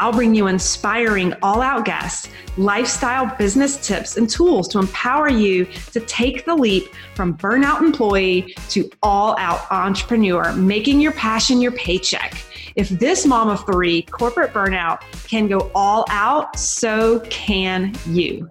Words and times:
I'll 0.00 0.12
bring 0.12 0.32
you 0.32 0.46
inspiring 0.46 1.34
all 1.42 1.60
out 1.60 1.84
guests, 1.84 2.28
lifestyle 2.56 3.34
business 3.36 3.84
tips, 3.84 4.16
and 4.16 4.30
tools 4.30 4.68
to 4.68 4.78
empower 4.78 5.28
you 5.28 5.64
to 5.92 5.98
take 5.98 6.44
the 6.44 6.54
leap 6.54 6.84
from 7.16 7.36
burnout 7.36 7.80
employee 7.80 8.54
to 8.68 8.88
all 9.02 9.36
out 9.38 9.70
entrepreneur, 9.72 10.52
making 10.52 11.00
your 11.00 11.10
passion 11.12 11.60
your 11.60 11.72
paycheck. 11.72 12.40
If 12.76 12.90
this 12.90 13.26
mom 13.26 13.48
of 13.48 13.66
three 13.66 14.02
corporate 14.02 14.52
burnout 14.52 15.00
can 15.26 15.48
go 15.48 15.68
all 15.74 16.04
out, 16.10 16.56
so 16.56 17.18
can 17.28 17.92
you. 18.06 18.48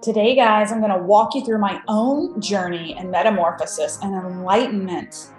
Today, 0.00 0.34
guys, 0.34 0.72
I'm 0.72 0.80
going 0.80 0.92
to 0.92 1.04
walk 1.04 1.34
you 1.34 1.44
through 1.44 1.58
my 1.58 1.82
own 1.88 2.40
journey 2.40 2.94
and 2.96 3.10
metamorphosis 3.10 3.98
and 4.00 4.14
enlightenment 4.14 5.32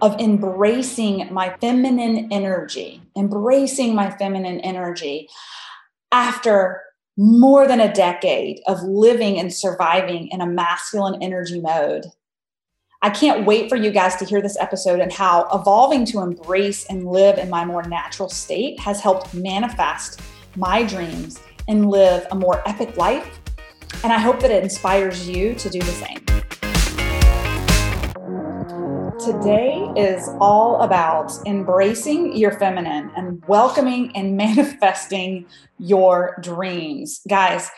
of 0.00 0.18
embracing 0.20 1.32
my 1.32 1.56
feminine 1.60 2.28
energy, 2.32 3.02
embracing 3.16 3.94
my 3.94 4.10
feminine 4.10 4.60
energy 4.60 5.28
after 6.12 6.82
more 7.16 7.66
than 7.66 7.80
a 7.80 7.92
decade 7.92 8.60
of 8.66 8.80
living 8.82 9.38
and 9.38 9.52
surviving 9.52 10.28
in 10.28 10.40
a 10.40 10.46
masculine 10.46 11.20
energy 11.20 11.60
mode. 11.60 12.06
I 13.02 13.10
can't 13.10 13.46
wait 13.46 13.68
for 13.68 13.76
you 13.76 13.90
guys 13.90 14.16
to 14.16 14.24
hear 14.24 14.40
this 14.40 14.56
episode 14.58 15.00
and 15.00 15.12
how 15.12 15.48
evolving 15.52 16.04
to 16.06 16.20
embrace 16.20 16.84
and 16.86 17.06
live 17.06 17.38
in 17.38 17.48
my 17.48 17.64
more 17.64 17.82
natural 17.82 18.28
state 18.28 18.78
has 18.80 19.00
helped 19.00 19.34
manifest 19.34 20.20
my 20.56 20.82
dreams 20.82 21.40
and 21.68 21.90
live 21.90 22.26
a 22.30 22.34
more 22.34 22.66
epic 22.68 22.96
life. 22.96 23.40
And 24.02 24.12
I 24.12 24.18
hope 24.18 24.40
that 24.40 24.50
it 24.50 24.62
inspires 24.62 25.28
you 25.28 25.54
to 25.54 25.70
do 25.70 25.78
the 25.78 25.84
same. 25.86 26.37
Today 29.24 29.90
is 29.96 30.28
all 30.40 30.80
about 30.82 31.32
embracing 31.44 32.36
your 32.36 32.52
feminine 32.52 33.10
and 33.16 33.42
welcoming 33.48 34.16
and 34.16 34.36
manifesting 34.36 35.46
your 35.76 36.38
dreams. 36.40 37.20
Guys, 37.28 37.68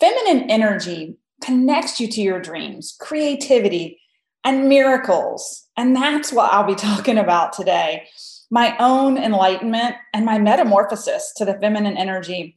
feminine 0.00 0.50
energy 0.50 1.18
connects 1.42 2.00
you 2.00 2.08
to 2.08 2.22
your 2.22 2.40
dreams, 2.40 2.96
creativity, 2.98 4.00
and 4.42 4.70
miracles. 4.70 5.66
And 5.76 5.94
that's 5.94 6.32
what 6.32 6.50
I'll 6.50 6.64
be 6.64 6.74
talking 6.76 7.18
about 7.18 7.52
today 7.52 8.08
my 8.48 8.76
own 8.78 9.18
enlightenment 9.18 9.96
and 10.14 10.24
my 10.24 10.38
metamorphosis 10.38 11.32
to 11.36 11.44
the 11.44 11.54
feminine 11.54 11.96
energy. 11.96 12.56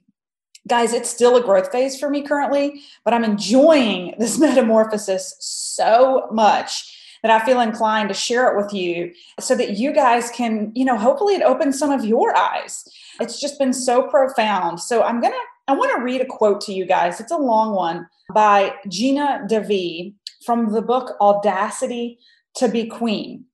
Guys, 0.67 0.93
it's 0.93 1.09
still 1.09 1.35
a 1.35 1.41
growth 1.41 1.71
phase 1.71 1.99
for 1.99 2.11
me 2.11 2.21
currently, 2.21 2.83
but 3.03 3.13
I'm 3.13 3.23
enjoying 3.23 4.13
this 4.19 4.37
metamorphosis 4.39 5.35
so 5.39 6.27
much 6.31 6.95
that 7.23 7.31
I 7.31 7.45
feel 7.45 7.59
inclined 7.59 8.09
to 8.09 8.15
share 8.15 8.51
it 8.51 8.57
with 8.57 8.73
you 8.73 9.13
so 9.39 9.55
that 9.55 9.77
you 9.77 9.93
guys 9.93 10.29
can, 10.31 10.71
you 10.75 10.85
know, 10.85 10.97
hopefully 10.97 11.35
it 11.35 11.41
opens 11.41 11.77
some 11.77 11.91
of 11.91 12.05
your 12.05 12.35
eyes. 12.35 12.87
It's 13.19 13.39
just 13.39 13.59
been 13.59 13.73
so 13.73 14.03
profound. 14.03 14.79
So 14.79 15.03
I'm 15.03 15.19
going 15.19 15.33
to, 15.33 15.39
I 15.67 15.73
want 15.73 15.95
to 15.95 16.03
read 16.03 16.21
a 16.21 16.25
quote 16.25 16.61
to 16.61 16.73
you 16.73 16.85
guys. 16.85 17.19
It's 17.19 17.31
a 17.31 17.37
long 17.37 17.75
one 17.75 18.07
by 18.33 18.73
Gina 18.87 19.45
DeVee 19.49 20.13
from 20.45 20.71
the 20.71 20.81
book 20.81 21.15
Audacity 21.19 22.19
to 22.55 22.67
Be 22.69 22.87
Queen. 22.87 23.45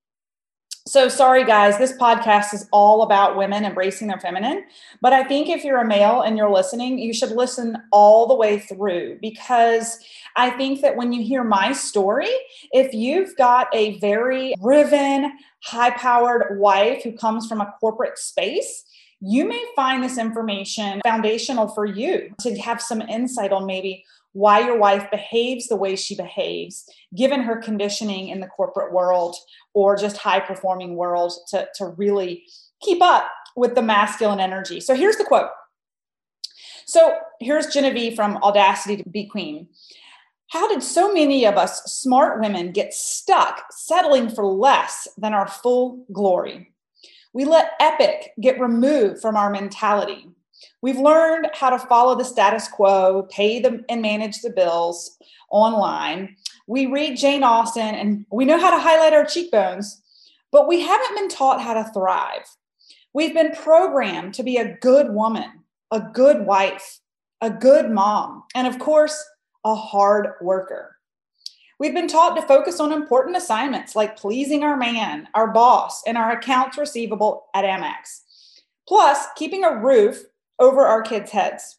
So, 0.87 1.09
sorry 1.09 1.43
guys, 1.43 1.79
this 1.79 1.93
podcast 1.93 2.53
is 2.53 2.67
all 2.71 3.01
about 3.01 3.35
women 3.35 3.65
embracing 3.65 4.07
their 4.07 4.19
feminine. 4.19 4.65
But 5.01 5.13
I 5.13 5.23
think 5.23 5.49
if 5.49 5.63
you're 5.63 5.81
a 5.81 5.87
male 5.87 6.21
and 6.21 6.37
you're 6.37 6.51
listening, 6.51 6.99
you 6.99 7.11
should 7.11 7.31
listen 7.31 7.75
all 7.91 8.27
the 8.27 8.35
way 8.35 8.59
through 8.59 9.17
because 9.19 9.97
I 10.35 10.51
think 10.51 10.81
that 10.81 10.95
when 10.95 11.11
you 11.11 11.23
hear 11.23 11.43
my 11.43 11.73
story, 11.73 12.29
if 12.71 12.93
you've 12.93 13.35
got 13.35 13.67
a 13.73 13.97
very 13.97 14.53
driven, 14.61 15.35
high 15.63 15.89
powered 15.89 16.59
wife 16.59 17.01
who 17.01 17.13
comes 17.13 17.47
from 17.47 17.61
a 17.61 17.73
corporate 17.79 18.19
space, 18.19 18.83
you 19.21 19.47
may 19.47 19.65
find 19.75 20.03
this 20.03 20.19
information 20.19 21.01
foundational 21.03 21.67
for 21.67 21.87
you 21.87 22.35
to 22.41 22.55
have 22.59 22.79
some 22.79 23.01
insight 23.01 23.51
on 23.51 23.65
maybe 23.65 24.05
why 24.35 24.59
your 24.59 24.77
wife 24.77 25.09
behaves 25.11 25.67
the 25.67 25.77
way 25.77 25.95
she 25.95 26.13
behaves, 26.13 26.83
given 27.15 27.39
her 27.39 27.55
conditioning 27.55 28.27
in 28.27 28.41
the 28.41 28.47
corporate 28.47 28.91
world 28.91 29.33
or 29.73 29.95
just 29.95 30.17
high 30.17 30.41
performing 30.41 30.97
world 30.97 31.31
to, 31.47 31.65
to 31.73 31.87
really 31.95 32.43
keep 32.81 33.01
up 33.01 33.31
with 33.55 33.75
the 33.75 33.81
masculine 33.81 34.41
energy. 34.41 34.81
So 34.81 34.93
here's 34.93 35.15
the 35.15 35.23
quote. 35.23 35.51
So 36.85 37.17
here's 37.39 37.67
Gina 37.67 37.91
DeVee 37.91 38.13
from 38.13 38.35
Audacity 38.43 39.01
to 39.01 39.09
Be 39.09 39.25
Queen. 39.25 39.69
How 40.49 40.67
did 40.67 40.83
so 40.83 41.13
many 41.13 41.45
of 41.45 41.55
us 41.55 41.83
smart 41.85 42.41
women 42.41 42.73
get 42.73 42.93
stuck 42.93 43.63
settling 43.71 44.29
for 44.29 44.45
less 44.45 45.07
than 45.17 45.33
our 45.33 45.47
full 45.47 46.05
glory? 46.11 46.73
We 47.31 47.45
let 47.45 47.71
epic 47.79 48.33
get 48.41 48.59
removed 48.59 49.21
from 49.21 49.37
our 49.37 49.49
mentality. 49.49 50.27
We've 50.81 50.97
learned 50.97 51.47
how 51.53 51.69
to 51.69 51.79
follow 51.79 52.15
the 52.15 52.25
status 52.25 52.67
quo, 52.67 53.27
pay 53.31 53.59
them 53.59 53.85
and 53.89 54.01
manage 54.01 54.41
the 54.41 54.49
bills 54.49 55.17
online. 55.49 56.35
We 56.67 56.85
read 56.85 57.17
Jane 57.17 57.43
Austen 57.43 57.95
and 57.95 58.25
we 58.31 58.45
know 58.45 58.59
how 58.59 58.71
to 58.71 58.81
highlight 58.81 59.13
our 59.13 59.25
cheekbones, 59.25 60.01
but 60.51 60.67
we 60.67 60.81
haven't 60.81 61.15
been 61.15 61.29
taught 61.29 61.61
how 61.61 61.73
to 61.73 61.91
thrive. 61.91 62.45
We've 63.13 63.33
been 63.33 63.55
programmed 63.55 64.33
to 64.35 64.43
be 64.43 64.57
a 64.57 64.77
good 64.77 65.11
woman, 65.11 65.63
a 65.91 66.01
good 66.01 66.45
wife, 66.45 66.99
a 67.41 67.49
good 67.49 67.89
mom, 67.89 68.43
and 68.53 68.67
of 68.67 68.79
course, 68.79 69.23
a 69.63 69.75
hard 69.75 70.29
worker. 70.41 70.95
We've 71.79 71.93
been 71.93 72.07
taught 72.07 72.35
to 72.35 72.41
focus 72.41 72.79
on 72.79 72.93
important 72.93 73.35
assignments 73.35 73.95
like 73.95 74.17
pleasing 74.17 74.63
our 74.63 74.77
man, 74.77 75.27
our 75.33 75.51
boss, 75.51 76.03
and 76.07 76.17
our 76.17 76.31
accounts 76.31 76.77
receivable 76.77 77.47
at 77.53 77.65
Amex, 77.65 78.21
plus 78.87 79.25
keeping 79.35 79.65
a 79.65 79.77
roof 79.77 80.23
over 80.59 80.85
our 80.85 81.01
kids' 81.01 81.31
heads. 81.31 81.77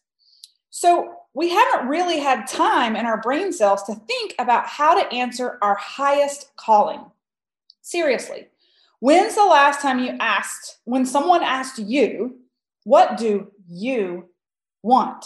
So 0.69 1.13
we 1.33 1.49
haven't 1.49 1.87
really 1.87 2.19
had 2.19 2.47
time 2.47 2.95
in 2.95 3.05
our 3.05 3.21
brain 3.21 3.51
cells 3.51 3.83
to 3.83 3.95
think 3.95 4.35
about 4.39 4.67
how 4.67 4.93
to 4.99 5.13
answer 5.13 5.57
our 5.61 5.75
highest 5.75 6.51
calling. 6.55 7.01
Seriously, 7.81 8.47
when's 8.99 9.35
the 9.35 9.45
last 9.45 9.81
time 9.81 9.99
you 9.99 10.15
asked, 10.19 10.77
when 10.85 11.05
someone 11.05 11.43
asked 11.43 11.79
you, 11.79 12.39
what 12.83 13.17
do 13.17 13.51
you 13.67 14.29
want? 14.83 15.25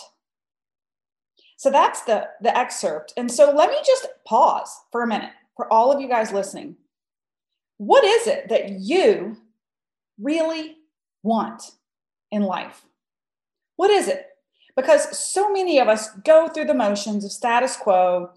So 1.58 1.70
that's 1.70 2.02
the, 2.04 2.28
the 2.42 2.58
excerpt. 2.58 3.14
And 3.18 3.32
so 3.32 3.52
let 3.52 3.70
me 3.70 3.78
just 3.86 4.08
pause 4.26 4.70
for 4.92 5.04
a 5.04 5.08
minute 5.08 5.32
for 5.56 5.72
all 5.72 5.92
of 5.92 6.02
you 6.02 6.08
guys 6.08 6.32
listening. 6.32 6.76
What 7.78 8.04
is 8.04 8.28
it 8.28 8.50
that 8.50 8.72
you 8.80 9.38
really 10.20 10.78
want 11.24 11.64
in 12.32 12.42
life? 12.42 12.84
What 13.82 13.90
is 13.90 14.08
it? 14.08 14.28
Because 14.76 15.18
so 15.18 15.52
many 15.52 15.80
of 15.80 15.88
us 15.88 16.12
go 16.24 16.48
through 16.48 16.66
the 16.66 16.76
motions 16.76 17.26
of 17.26 17.32
status 17.32 17.76
quo, 17.76 18.30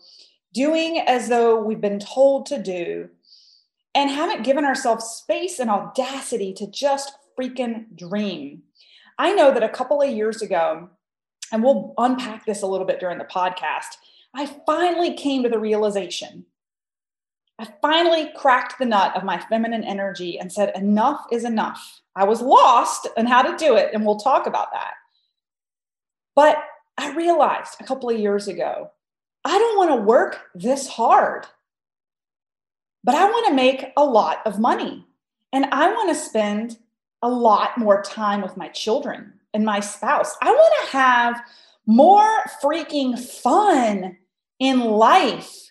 doing 0.54 1.00
as 1.00 1.28
though 1.28 1.60
we've 1.60 1.82
been 1.82 1.98
told 1.98 2.46
to 2.46 2.62
do, 2.62 3.10
and 3.94 4.08
haven't 4.08 4.44
given 4.44 4.64
ourselves 4.64 5.04
space 5.04 5.58
and 5.58 5.68
audacity 5.68 6.54
to 6.54 6.70
just 6.70 7.12
freaking 7.38 7.94
dream. 7.94 8.62
I 9.18 9.34
know 9.34 9.52
that 9.52 9.62
a 9.62 9.68
couple 9.68 10.00
of 10.00 10.08
years 10.08 10.40
ago, 10.40 10.88
and 11.52 11.62
we'll 11.62 11.92
unpack 11.98 12.46
this 12.46 12.62
a 12.62 12.66
little 12.66 12.86
bit 12.86 12.98
during 12.98 13.18
the 13.18 13.24
podcast, 13.24 13.98
I 14.34 14.46
finally 14.64 15.12
came 15.12 15.42
to 15.42 15.50
the 15.50 15.58
realization. 15.58 16.46
I 17.58 17.68
finally 17.82 18.30
cracked 18.34 18.78
the 18.78 18.86
nut 18.86 19.14
of 19.14 19.24
my 19.24 19.38
feminine 19.50 19.84
energy 19.84 20.38
and 20.38 20.50
said, 20.50 20.72
enough 20.74 21.26
is 21.30 21.44
enough. 21.44 22.00
I 22.16 22.24
was 22.24 22.40
lost 22.40 23.08
in 23.18 23.26
how 23.26 23.42
to 23.42 23.58
do 23.58 23.76
it, 23.76 23.90
and 23.92 24.06
we'll 24.06 24.16
talk 24.16 24.46
about 24.46 24.72
that. 24.72 24.94
But 26.34 26.58
I 26.98 27.14
realized 27.14 27.76
a 27.80 27.84
couple 27.84 28.10
of 28.10 28.18
years 28.18 28.48
ago, 28.48 28.90
I 29.44 29.58
don't 29.58 29.76
want 29.76 29.90
to 29.90 30.06
work 30.06 30.40
this 30.54 30.88
hard, 30.88 31.46
but 33.02 33.14
I 33.14 33.24
want 33.24 33.46
to 33.48 33.54
make 33.54 33.92
a 33.96 34.04
lot 34.04 34.40
of 34.46 34.58
money. 34.58 35.06
And 35.52 35.66
I 35.66 35.88
want 35.88 36.08
to 36.08 36.14
spend 36.14 36.78
a 37.22 37.28
lot 37.28 37.78
more 37.78 38.02
time 38.02 38.42
with 38.42 38.56
my 38.56 38.68
children 38.68 39.34
and 39.52 39.64
my 39.64 39.80
spouse. 39.80 40.34
I 40.42 40.50
want 40.50 40.74
to 40.80 40.96
have 40.96 41.40
more 41.86 42.44
freaking 42.62 43.18
fun 43.18 44.16
in 44.58 44.80
life. 44.80 45.70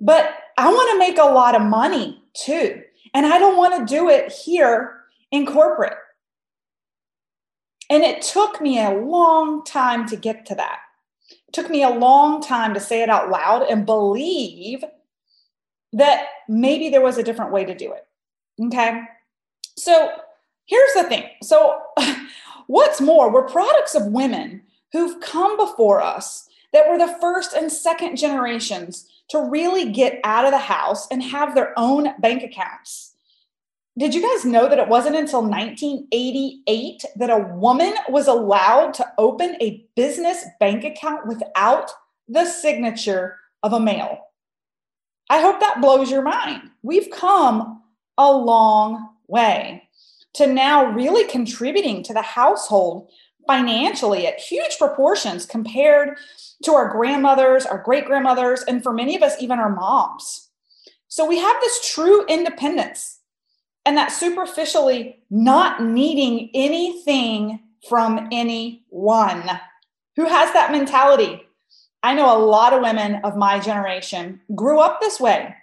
But 0.00 0.34
I 0.58 0.68
want 0.68 0.92
to 0.92 0.98
make 0.98 1.18
a 1.18 1.32
lot 1.32 1.54
of 1.54 1.62
money 1.62 2.22
too. 2.34 2.82
And 3.14 3.26
I 3.26 3.38
don't 3.38 3.56
want 3.56 3.88
to 3.88 3.94
do 3.94 4.08
it 4.08 4.32
here 4.32 5.00
in 5.30 5.46
corporate. 5.46 5.96
And 7.94 8.02
it 8.02 8.22
took 8.22 8.60
me 8.60 8.84
a 8.84 8.90
long 8.90 9.62
time 9.62 10.08
to 10.08 10.16
get 10.16 10.46
to 10.46 10.56
that. 10.56 10.80
It 11.30 11.52
took 11.52 11.70
me 11.70 11.84
a 11.84 11.90
long 11.90 12.42
time 12.42 12.74
to 12.74 12.80
say 12.80 13.02
it 13.02 13.08
out 13.08 13.30
loud 13.30 13.62
and 13.62 13.86
believe 13.86 14.82
that 15.92 16.26
maybe 16.48 16.88
there 16.88 17.00
was 17.00 17.18
a 17.18 17.22
different 17.22 17.52
way 17.52 17.64
to 17.64 17.72
do 17.72 17.92
it. 17.92 18.04
Okay. 18.60 19.00
So 19.76 20.10
here's 20.66 20.92
the 20.94 21.04
thing. 21.04 21.22
So, 21.44 21.82
what's 22.66 23.00
more, 23.00 23.32
we're 23.32 23.46
products 23.46 23.94
of 23.94 24.06
women 24.06 24.62
who've 24.90 25.20
come 25.20 25.56
before 25.56 26.02
us 26.02 26.48
that 26.72 26.88
were 26.88 26.98
the 26.98 27.16
first 27.20 27.52
and 27.52 27.70
second 27.70 28.16
generations 28.16 29.08
to 29.28 29.38
really 29.38 29.92
get 29.92 30.18
out 30.24 30.44
of 30.44 30.50
the 30.50 30.58
house 30.58 31.06
and 31.12 31.22
have 31.22 31.54
their 31.54 31.72
own 31.78 32.08
bank 32.18 32.42
accounts. 32.42 33.13
Did 33.96 34.12
you 34.12 34.22
guys 34.22 34.44
know 34.44 34.68
that 34.68 34.80
it 34.80 34.88
wasn't 34.88 35.14
until 35.14 35.42
1988 35.42 37.04
that 37.14 37.30
a 37.30 37.54
woman 37.54 37.94
was 38.08 38.26
allowed 38.26 38.92
to 38.94 39.06
open 39.18 39.56
a 39.60 39.86
business 39.94 40.44
bank 40.58 40.82
account 40.82 41.28
without 41.28 41.92
the 42.26 42.44
signature 42.44 43.36
of 43.62 43.72
a 43.72 43.78
male? 43.78 44.18
I 45.30 45.40
hope 45.40 45.60
that 45.60 45.80
blows 45.80 46.10
your 46.10 46.22
mind. 46.22 46.70
We've 46.82 47.08
come 47.10 47.82
a 48.18 48.32
long 48.32 49.10
way 49.28 49.88
to 50.34 50.48
now 50.48 50.86
really 50.86 51.28
contributing 51.28 52.02
to 52.02 52.12
the 52.12 52.22
household 52.22 53.10
financially 53.46 54.26
at 54.26 54.40
huge 54.40 54.76
proportions 54.76 55.46
compared 55.46 56.18
to 56.64 56.72
our 56.72 56.88
grandmothers, 56.90 57.64
our 57.64 57.78
great 57.78 58.06
grandmothers, 58.06 58.64
and 58.66 58.82
for 58.82 58.92
many 58.92 59.14
of 59.14 59.22
us, 59.22 59.40
even 59.40 59.60
our 59.60 59.70
moms. 59.70 60.50
So 61.06 61.24
we 61.24 61.38
have 61.38 61.56
this 61.60 61.92
true 61.92 62.26
independence 62.26 63.13
and 63.86 63.96
that 63.96 64.12
superficially 64.12 65.18
not 65.30 65.82
needing 65.82 66.50
anything 66.54 67.60
from 67.88 68.28
anyone. 68.32 69.48
Who 70.16 70.26
has 70.26 70.52
that 70.52 70.72
mentality? 70.72 71.42
I 72.02 72.14
know 72.14 72.36
a 72.36 72.38
lot 72.38 72.72
of 72.72 72.82
women 72.82 73.20
of 73.24 73.36
my 73.36 73.58
generation 73.58 74.40
grew 74.54 74.78
up 74.78 75.00
this 75.00 75.18
way, 75.18 75.54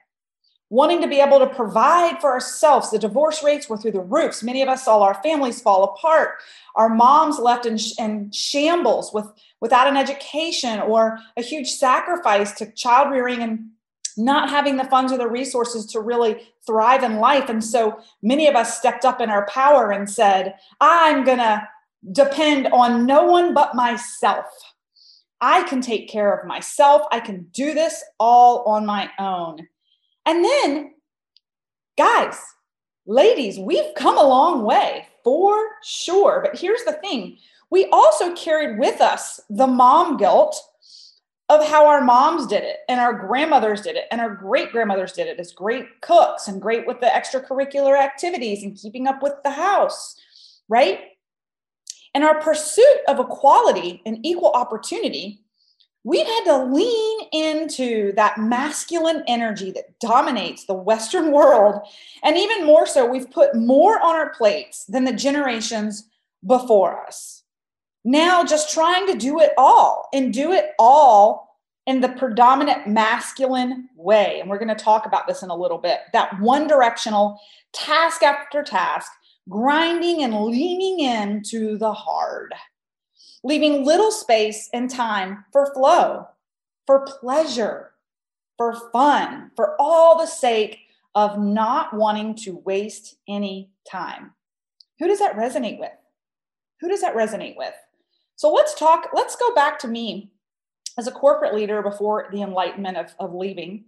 wanting 0.70 1.02
to 1.02 1.08
be 1.08 1.20
able 1.20 1.40
to 1.40 1.48
provide 1.48 2.20
for 2.20 2.32
ourselves. 2.32 2.92
The 2.92 3.00
divorce 3.00 3.44
rates 3.44 3.70
were 3.70 3.78
through 3.78 3.92
the 3.92 4.02
roofs. 4.02 4.44
Many 4.44 4.62
of 4.62 4.70
us 4.70 4.86
saw 4.86 5.02
our 5.02 5.22
families 5.22 5.62
fall 5.62 5.84
apart. 5.84 6.40
Our 6.76 6.90
moms 6.90 7.40
left 7.40 7.66
in, 7.66 7.78
in 8.00 8.32
shambles 8.32 9.14
with, 9.14 9.28
without 9.62 9.88
an 9.88 9.98
education 9.98 10.80
or 10.80 11.20
a 11.38 11.42
huge 11.42 11.70
sacrifice 11.70 12.52
to 12.54 12.72
child 12.72 13.12
rearing 13.12 13.42
and 13.42 13.70
not 14.18 14.50
having 14.50 14.78
the 14.78 14.86
funds 14.86 15.12
or 15.12 15.18
the 15.18 15.28
resources 15.28 15.86
to 15.88 16.00
really 16.00 16.42
thrive 16.66 17.04
in 17.04 17.18
life. 17.18 17.50
And 17.50 17.64
so 17.64 18.00
many 18.22 18.48
of 18.48 18.56
us 18.56 18.78
stepped 18.78 19.06
up 19.06 19.22
in 19.22 19.30
our 19.30 19.46
power 19.48 19.92
and 19.92 20.10
said, 20.10 20.56
I'm 20.80 21.24
going 21.24 21.40
to 21.40 21.68
depend 22.12 22.68
on 22.68 23.06
no 23.06 23.26
one 23.26 23.54
but 23.54 23.76
myself. 23.76 24.46
I 25.42 25.64
can 25.64 25.82
take 25.82 26.10
care 26.10 26.34
of 26.34 26.48
myself. 26.48 27.02
I 27.12 27.20
can 27.20 27.48
do 27.52 27.74
this 27.74 28.04
all 28.20 28.64
on 28.64 28.86
my 28.86 29.10
own. 29.18 29.68
And 30.26 30.46
then, 30.46 30.94
guys, 31.98 32.40
ladies, 33.06 33.58
we've 33.58 33.94
come 33.96 34.18
a 34.18 34.28
long 34.28 34.64
way 34.64 35.08
for 35.24 35.58
sure. 35.84 36.42
But 36.44 36.60
here's 36.60 36.84
the 36.84 36.94
thing 36.94 37.38
we 37.72 37.88
also 37.92 38.36
carried 38.36 38.78
with 38.78 39.02
us 39.02 39.40
the 39.50 39.68
mom 39.68 40.18
guilt 40.18 40.62
of 41.52 41.68
how 41.68 41.86
our 41.86 42.02
moms 42.02 42.48
did 42.48 42.64
it 42.64 42.78
and 42.88 43.02
our 43.02 43.14
grandmothers 43.14 43.82
did 43.82 43.98
it 43.98 44.06
and 44.10 44.22
our 44.22 44.34
great 44.34 44.72
grandmothers 44.72 45.12
did 45.12 45.28
it 45.28 45.38
as 45.38 45.52
great 45.52 46.00
cooks 46.00 46.48
and 46.48 46.62
great 46.62 46.88
with 46.88 47.02
the 47.02 47.08
extracurricular 47.08 48.02
activities 48.02 48.64
and 48.64 48.78
keeping 48.78 49.06
up 49.06 49.22
with 49.22 49.34
the 49.44 49.52
house, 49.52 50.16
right? 50.70 51.00
And 52.14 52.24
our 52.24 52.40
pursuit 52.40 53.00
of 53.10 53.20
equality 53.20 54.02
and 54.06 54.26
equal 54.26 54.52
opportunity, 54.52 55.42
we've 56.06 56.26
had 56.26 56.44
to 56.46 56.64
lean 56.64 57.20
into 57.34 58.14
that 58.14 58.38
masculine 58.38 59.24
energy 59.28 59.72
that 59.72 60.00
dominates 60.00 60.66
the 60.66 60.74
Western 60.74 61.32
world. 61.34 61.82
And 62.24 62.38
even 62.38 62.66
more 62.66 62.88
so, 62.88 63.06
we've 63.06 63.30
put 63.30 63.56
more 63.56 64.00
on 64.00 64.16
our 64.16 64.30
plates 64.30 64.86
than 64.86 65.04
the 65.04 65.14
generations 65.14 66.08
before 66.46 67.06
us 67.06 67.41
now 68.04 68.44
just 68.44 68.74
trying 68.74 69.08
to 69.08 69.16
do 69.16 69.40
it 69.40 69.52
all 69.58 70.10
and 70.14 70.34
do 70.34 70.52
it 70.52 70.72
all 70.80 71.58
in 71.88 72.02
the 72.02 72.10
predominant 72.10 72.88
masculine 72.88 73.90
way. 73.96 74.40
And 74.40 74.50
we're 74.50 74.60
going 74.60 74.76
to 74.76 74.84
talk 74.84 75.06
about 75.06 75.28
this 75.28 75.44
in 75.44 75.50
a 75.50 75.56
little 75.56 75.78
bit 75.78 76.00
that 76.14 76.40
one 76.40 76.68
directional 76.68 77.40
task 77.74 78.24
after 78.24 78.64
task, 78.64 79.12
grinding 79.50 80.24
and 80.24 80.46
leaning 80.46 81.00
into 81.00 81.78
the 81.78 81.94
hard, 81.94 82.54
leaving 83.44 83.86
little 83.86 84.12
space 84.12 84.70
and 84.74 84.90
time 84.90 85.46
for 85.52 85.74
flow, 85.74 86.28
for 86.86 87.06
pleasure, 87.06 87.92
for 88.58 88.92
fun, 88.92 89.52
for 89.56 89.76
all 89.80 90.18
the 90.18 90.28
sake 90.28 90.80
of 91.16 91.40
not 91.40 91.94
wanting 91.94 92.36
to 92.36 92.62
waste 92.64 93.18
any 93.28 93.70
time. 93.90 94.32
Who 95.00 95.08
does 95.08 95.20
that 95.20 95.36
resonate 95.36 95.80
with? 95.80 95.92
Who 96.80 96.88
does 96.88 97.02
that 97.02 97.16
resonate 97.16 97.58
with? 97.58 97.74
So 98.42 98.52
let's 98.52 98.74
talk, 98.74 99.10
let's 99.14 99.36
go 99.36 99.54
back 99.54 99.78
to 99.82 99.88
me 99.88 100.32
as 100.98 101.06
a 101.06 101.12
corporate 101.12 101.54
leader 101.54 101.84
before 101.84 102.28
the 102.32 102.42
enlightenment 102.42 102.98
of, 102.98 103.14
of 103.20 103.36
leaving. 103.36 103.86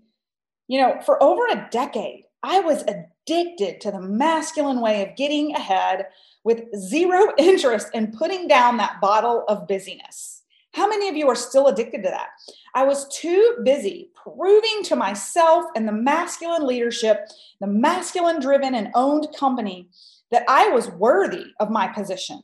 You 0.68 0.80
know, 0.80 1.02
for 1.04 1.24
over 1.24 1.48
a 1.48 1.68
decade, 1.72 2.26
I 2.44 2.60
was 2.60 2.84
addicted 2.84 3.82
to 3.82 3.90
the 3.90 4.00
masculine 4.00 4.80
way 4.80 5.02
of 5.02 5.16
getting 5.16 5.56
ahead 5.56 6.06
with 6.44 6.66
zero 6.78 7.34
interest 7.40 7.88
in 7.96 8.12
putting 8.12 8.48
down 8.48 8.78
that 8.78 9.02
bottle 9.02 9.44
of 9.48 9.68
busyness. 9.68 10.44
How 10.76 10.88
many 10.88 11.10
of 11.10 11.16
you 11.16 11.28
are 11.30 11.36
still 11.36 11.66
addicted 11.66 12.04
to 12.04 12.10
that? 12.10 12.28
I 12.76 12.84
was 12.84 13.08
too 13.08 13.58
busy 13.64 14.12
proving 14.14 14.84
to 14.84 14.96
myself 14.96 15.66
and 15.76 15.88
the 15.88 15.94
masculine 15.94 16.68
leadership, 16.68 17.28
the 17.60 17.66
masculine 17.66 18.40
driven 18.40 18.76
and 18.76 18.92
owned 18.94 19.30
company, 19.36 19.90
that 20.30 20.46
I 20.48 20.70
was 20.70 20.92
worthy 20.92 21.46
of 21.60 21.72
my 21.72 21.88
position 21.88 22.44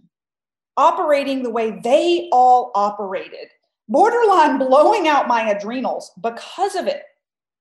operating 0.80 1.44
the 1.44 1.50
way 1.50 1.78
they 1.84 2.30
all 2.32 2.72
operated, 2.74 3.50
borderline 3.90 4.58
blowing 4.58 5.10
out 5.10 5.28
my 5.28 5.50
adrenals 5.50 6.10
because 6.22 6.76
of 6.76 6.88
it. 6.88 7.04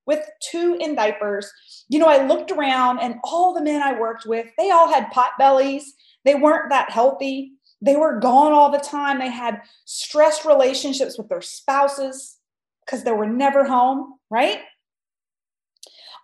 With 0.06 0.24
two 0.40 0.78
in 0.80 0.94
diapers, 0.94 1.52
you 1.90 1.98
know, 1.98 2.08
I 2.08 2.26
looked 2.26 2.50
around 2.50 3.00
and 3.00 3.16
all 3.24 3.52
the 3.52 3.60
men 3.60 3.82
I 3.82 3.98
worked 3.98 4.24
with, 4.24 4.46
they 4.56 4.70
all 4.70 4.88
had 4.88 5.10
pot 5.10 5.32
bellies. 5.38 5.92
They 6.24 6.34
weren't 6.34 6.70
that 6.70 6.90
healthy. 6.90 7.52
They 7.82 7.96
were 7.96 8.18
gone 8.18 8.52
all 8.52 8.70
the 8.70 8.78
time. 8.78 9.18
They 9.18 9.30
had 9.30 9.60
stressed 9.84 10.46
relationships 10.46 11.18
with 11.18 11.28
their 11.28 11.42
spouses 11.42 12.36
because 12.86 13.02
they 13.02 13.12
were 13.12 13.28
never 13.28 13.64
home, 13.64 14.14
right? 14.30 14.60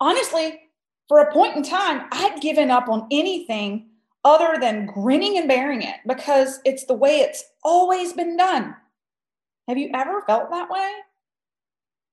Honestly, 0.00 0.60
for 1.08 1.18
a 1.18 1.32
point 1.32 1.56
in 1.56 1.62
time, 1.62 2.06
I'd 2.10 2.40
given 2.40 2.70
up 2.70 2.88
on 2.88 3.06
anything 3.10 3.90
other 4.24 4.58
than 4.58 4.86
grinning 4.86 5.36
and 5.36 5.48
bearing 5.48 5.82
it 5.82 5.96
because 6.06 6.60
it's 6.64 6.86
the 6.86 6.94
way 6.94 7.20
it's 7.20 7.44
always 7.62 8.12
been 8.12 8.36
done. 8.36 8.74
Have 9.68 9.78
you 9.78 9.90
ever 9.94 10.22
felt 10.22 10.50
that 10.50 10.70
way? 10.70 10.90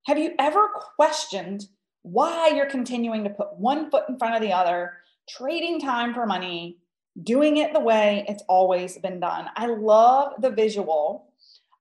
Have 0.07 0.17
you 0.17 0.33
ever 0.39 0.67
questioned 0.95 1.67
why 2.03 2.47
you're 2.47 2.65
continuing 2.65 3.23
to 3.23 3.29
put 3.29 3.57
one 3.57 3.89
foot 3.89 4.05
in 4.09 4.17
front 4.17 4.35
of 4.35 4.41
the 4.41 4.53
other, 4.53 4.93
trading 5.29 5.79
time 5.79 6.13
for 6.13 6.25
money, 6.25 6.79
doing 7.23 7.57
it 7.57 7.73
the 7.73 7.79
way 7.79 8.25
it's 8.27 8.43
always 8.47 8.97
been 8.97 9.19
done? 9.19 9.47
I 9.55 9.67
love 9.67 10.33
the 10.41 10.49
visual 10.49 11.27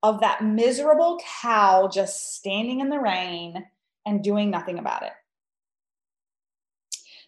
of 0.02 0.20
that 0.20 0.44
miserable 0.44 1.20
cow 1.40 1.88
just 1.88 2.36
standing 2.36 2.80
in 2.80 2.88
the 2.88 2.98
rain 2.98 3.64
and 4.06 4.22
doing 4.22 4.50
nothing 4.50 4.78
about 4.78 5.02
it. 5.02 5.12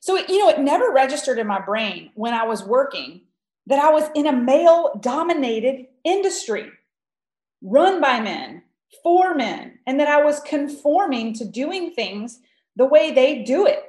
So, 0.02 0.16
you 0.16 0.40
know, 0.40 0.48
it 0.48 0.58
never 0.58 0.90
registered 0.90 1.38
in 1.38 1.46
my 1.46 1.60
brain 1.60 2.10
when 2.16 2.34
I 2.34 2.44
was 2.44 2.64
working 2.64 3.20
that 3.68 3.78
I 3.78 3.90
was 3.90 4.10
in 4.16 4.26
a 4.26 4.32
male 4.32 4.98
dominated 5.00 5.86
industry 6.02 6.72
run 7.62 8.00
by 8.00 8.18
men, 8.18 8.64
for 9.04 9.32
men, 9.36 9.78
and 9.86 10.00
that 10.00 10.08
I 10.08 10.24
was 10.24 10.40
conforming 10.40 11.34
to 11.34 11.44
doing 11.44 11.92
things 11.92 12.40
the 12.74 12.84
way 12.84 13.12
they 13.12 13.44
do 13.44 13.64
it 13.64 13.84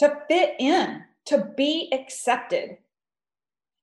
to 0.00 0.18
fit 0.26 0.56
in, 0.58 1.04
to 1.26 1.52
be 1.56 1.88
accepted. 1.92 2.78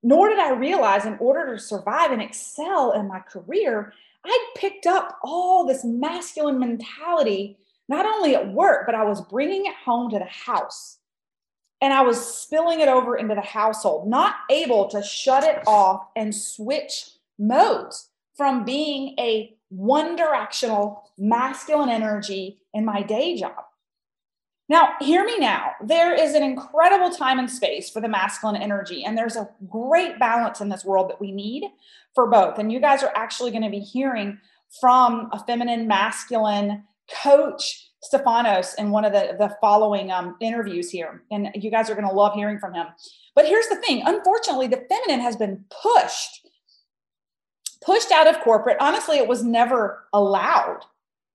Nor 0.04 0.28
did 0.28 0.40
I 0.40 0.52
realize 0.52 1.06
in 1.06 1.18
order 1.20 1.56
to 1.56 1.62
survive 1.62 2.12
and 2.12 2.22
excel 2.22 2.92
in 2.92 3.08
my 3.08 3.20
career, 3.20 3.94
I'd 4.26 4.50
picked 4.58 4.86
up 4.86 5.20
all 5.24 5.66
this 5.66 5.86
masculine 5.86 6.60
mentality 6.60 7.58
not 7.90 8.06
only 8.06 8.36
at 8.36 8.52
work, 8.52 8.86
but 8.86 8.96
I 8.96 9.04
was 9.04 9.22
bringing 9.22 9.66
it 9.66 9.76
home 9.84 10.10
to 10.12 10.20
the 10.20 10.26
house. 10.26 10.98
And 11.82 11.94
I 11.94 12.02
was 12.02 12.24
spilling 12.24 12.80
it 12.80 12.88
over 12.88 13.18
into 13.18 13.34
the 13.34 13.42
household, 13.42 14.08
not 14.08 14.36
able 14.50 14.88
to 14.90 15.02
shut 15.02 15.44
it 15.44 15.64
off 15.66 16.08
and 16.16 16.34
switch 16.34 17.12
modes. 17.40 18.10
from 18.36 18.64
being 18.64 19.16
a 19.20 19.56
one 19.70 20.16
directional 20.16 21.04
masculine 21.18 21.90
energy 21.90 22.60
in 22.74 22.86
my 22.86 23.02
day 23.02 23.36
job. 23.36 23.66
Now, 24.70 24.94
hear 25.02 25.26
me 25.26 25.38
now. 25.38 25.72
There 25.84 26.14
is 26.14 26.34
an 26.34 26.44
incredible 26.44 27.12
time 27.12 27.40
and 27.40 27.52
space 27.52 27.90
for 27.90 28.00
the 28.00 28.08
masculine 28.08 28.62
energy, 28.62 29.04
and 29.04 29.18
there's 29.18 29.36
a 29.36 29.50
great 29.70 30.18
balance 30.18 30.62
in 30.62 30.70
this 30.70 30.86
world 30.86 31.10
that 31.10 31.20
we 31.20 31.32
need 31.32 31.66
for 32.16 32.28
both. 32.28 32.58
And 32.58 32.72
you 32.72 32.80
guys 32.80 33.04
are 33.04 33.12
actually 33.16 33.52
going 33.52 33.64
to 33.64 33.70
be 33.70 33.80
hearing 33.80 34.40
from 34.80 35.30
a 35.34 35.44
feminine 35.44 35.88
masculine 35.88 36.86
coach, 37.24 37.90
Stefanos, 38.12 38.74
in 38.78 38.92
one 38.92 39.06
of 39.06 39.14
the, 39.14 39.36
the 39.38 39.56
following 39.62 40.12
um, 40.12 40.36
interviews 40.42 40.90
here. 40.90 41.24
And 41.32 41.50
you 41.56 41.70
guys 41.70 41.90
are 41.90 41.96
going 41.96 42.08
to 42.08 42.14
love 42.14 42.34
hearing 42.34 42.60
from 42.60 42.74
him. 42.74 42.88
But 43.36 43.46
here's 43.46 43.68
the 43.68 43.76
thing 43.78 44.04
unfortunately, 44.06 44.68
the 44.68 44.86
feminine 44.90 45.22
has 45.22 45.36
been 45.36 45.64
pushed 45.82 46.42
pushed 47.84 48.12
out 48.12 48.28
of 48.28 48.40
corporate. 48.42 48.78
Honestly, 48.80 49.18
it 49.18 49.28
was 49.28 49.44
never 49.44 50.08
allowed. 50.14 50.82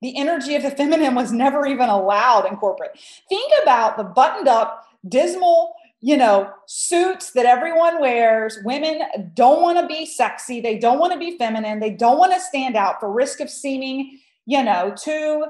The 0.03 0.17
energy 0.17 0.55
of 0.55 0.63
the 0.63 0.71
feminine 0.71 1.15
was 1.15 1.33
never 1.33 1.67
even 1.67 1.89
allowed 1.89 2.47
in 2.47 2.57
corporate. 2.57 2.99
Think 3.29 3.53
about 3.63 3.97
the 3.97 4.05
buttoned 4.05 4.47
up, 4.47 4.85
dismal, 5.09 5.75
you 6.01 6.17
know, 6.17 6.51
suits 6.67 7.33
that 7.33 7.47
everyone 7.47 8.01
wears. 8.01 8.59
Women 8.65 9.03
don't 9.35 9.63
want 9.63 9.79
to 9.79 9.87
be 9.87 10.07
sexy. 10.07 10.61
They 10.61 10.79
don't 10.79 10.99
want 10.99 11.13
to 11.15 11.19
be 11.19 11.39
feminine. 11.39 11.81
They 11.81 11.91
don't 11.91 12.19
want 12.19 12.33
to 12.35 12.41
stand 12.41 12.77
out 12.77 13.01
for 13.01 13.11
risk 13.11 13.41
of 13.41 13.51
seeming, 13.51 14.19
you 14.45 14.63
know, 14.63 14.95
too 14.97 15.47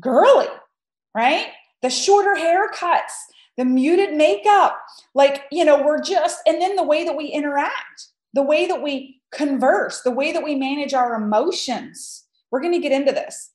girly, 0.00 0.48
right? 1.14 1.48
The 1.82 1.90
shorter 1.90 2.34
haircuts, 2.34 3.12
the 3.56 3.64
muted 3.64 4.14
makeup. 4.14 4.80
Like, 5.14 5.44
you 5.50 5.64
know, 5.64 5.82
we're 5.82 6.02
just, 6.02 6.40
and 6.46 6.60
then 6.60 6.76
the 6.76 6.82
way 6.82 7.04
that 7.04 7.16
we 7.16 7.26
interact, 7.26 8.08
the 8.34 8.42
way 8.42 8.66
that 8.66 8.82
we 8.82 9.20
converse, 9.32 10.02
the 10.02 10.10
way 10.10 10.32
that 10.32 10.44
we 10.44 10.54
manage 10.54 10.94
our 10.94 11.14
emotions. 11.14 12.24
We're 12.50 12.60
going 12.60 12.74
to 12.74 12.78
get 12.78 12.92
into 12.92 13.12
this. 13.12 13.50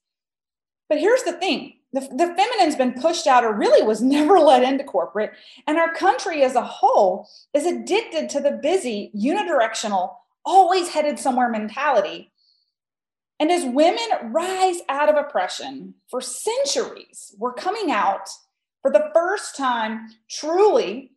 But 0.89 0.99
here's 0.99 1.23
the 1.23 1.33
thing 1.33 1.73
the, 1.93 2.01
the 2.01 2.33
feminine's 2.35 2.75
been 2.75 2.93
pushed 2.93 3.27
out 3.27 3.45
or 3.45 3.53
really 3.53 3.85
was 3.85 4.01
never 4.03 4.39
let 4.39 4.63
into 4.63 4.83
corporate. 4.83 5.31
And 5.65 5.77
our 5.77 5.93
country 5.93 6.43
as 6.43 6.55
a 6.55 6.61
whole 6.61 7.27
is 7.53 7.65
addicted 7.65 8.29
to 8.29 8.39
the 8.39 8.51
busy, 8.51 9.11
unidirectional, 9.15 10.15
always 10.45 10.89
headed 10.89 11.19
somewhere 11.19 11.49
mentality. 11.49 12.31
And 13.39 13.51
as 13.51 13.65
women 13.65 14.07
rise 14.31 14.79
out 14.89 15.09
of 15.09 15.15
oppression 15.15 15.93
for 16.09 16.21
centuries, 16.21 17.35
we're 17.37 17.53
coming 17.53 17.91
out 17.91 18.29
for 18.81 18.91
the 18.91 19.09
first 19.13 19.55
time 19.55 20.07
truly 20.29 21.11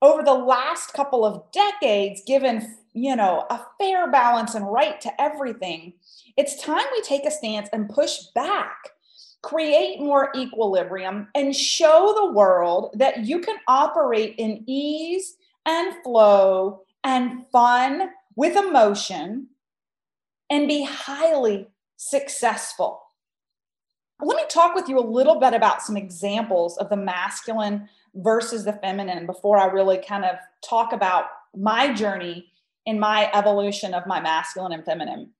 over 0.00 0.22
the 0.22 0.34
last 0.34 0.92
couple 0.92 1.24
of 1.24 1.42
decades, 1.52 2.22
given 2.26 2.76
you 2.96 3.14
know, 3.14 3.44
a 3.50 3.60
fair 3.78 4.10
balance 4.10 4.54
and 4.54 4.72
right 4.72 4.98
to 5.02 5.20
everything. 5.20 5.92
It's 6.38 6.62
time 6.62 6.84
we 6.92 7.02
take 7.02 7.26
a 7.26 7.30
stance 7.30 7.68
and 7.70 7.90
push 7.90 8.16
back, 8.34 8.88
create 9.42 10.00
more 10.00 10.32
equilibrium, 10.34 11.28
and 11.34 11.54
show 11.54 12.14
the 12.16 12.32
world 12.32 12.94
that 12.94 13.26
you 13.26 13.40
can 13.40 13.56
operate 13.68 14.34
in 14.38 14.64
ease 14.66 15.36
and 15.66 15.94
flow 16.02 16.84
and 17.04 17.44
fun 17.52 18.08
with 18.34 18.56
emotion 18.56 19.48
and 20.50 20.68
be 20.68 20.84
highly 20.84 21.68
successful. 21.96 23.02
Let 24.22 24.36
me 24.36 24.44
talk 24.48 24.74
with 24.74 24.88
you 24.88 24.98
a 24.98 25.00
little 25.00 25.38
bit 25.38 25.52
about 25.52 25.82
some 25.82 25.96
examples 25.96 26.78
of 26.78 26.88
the 26.88 26.96
masculine 26.96 27.88
versus 28.14 28.64
the 28.64 28.72
feminine 28.72 29.26
before 29.26 29.58
I 29.58 29.66
really 29.66 29.98
kind 29.98 30.24
of 30.24 30.36
talk 30.66 30.92
about 30.92 31.26
my 31.54 31.92
journey 31.92 32.46
in 32.86 32.98
my 32.98 33.30
evolution 33.34 33.92
of 33.92 34.06
my 34.06 34.20
masculine 34.20 34.72
and 34.72 34.84
feminine 34.84 35.30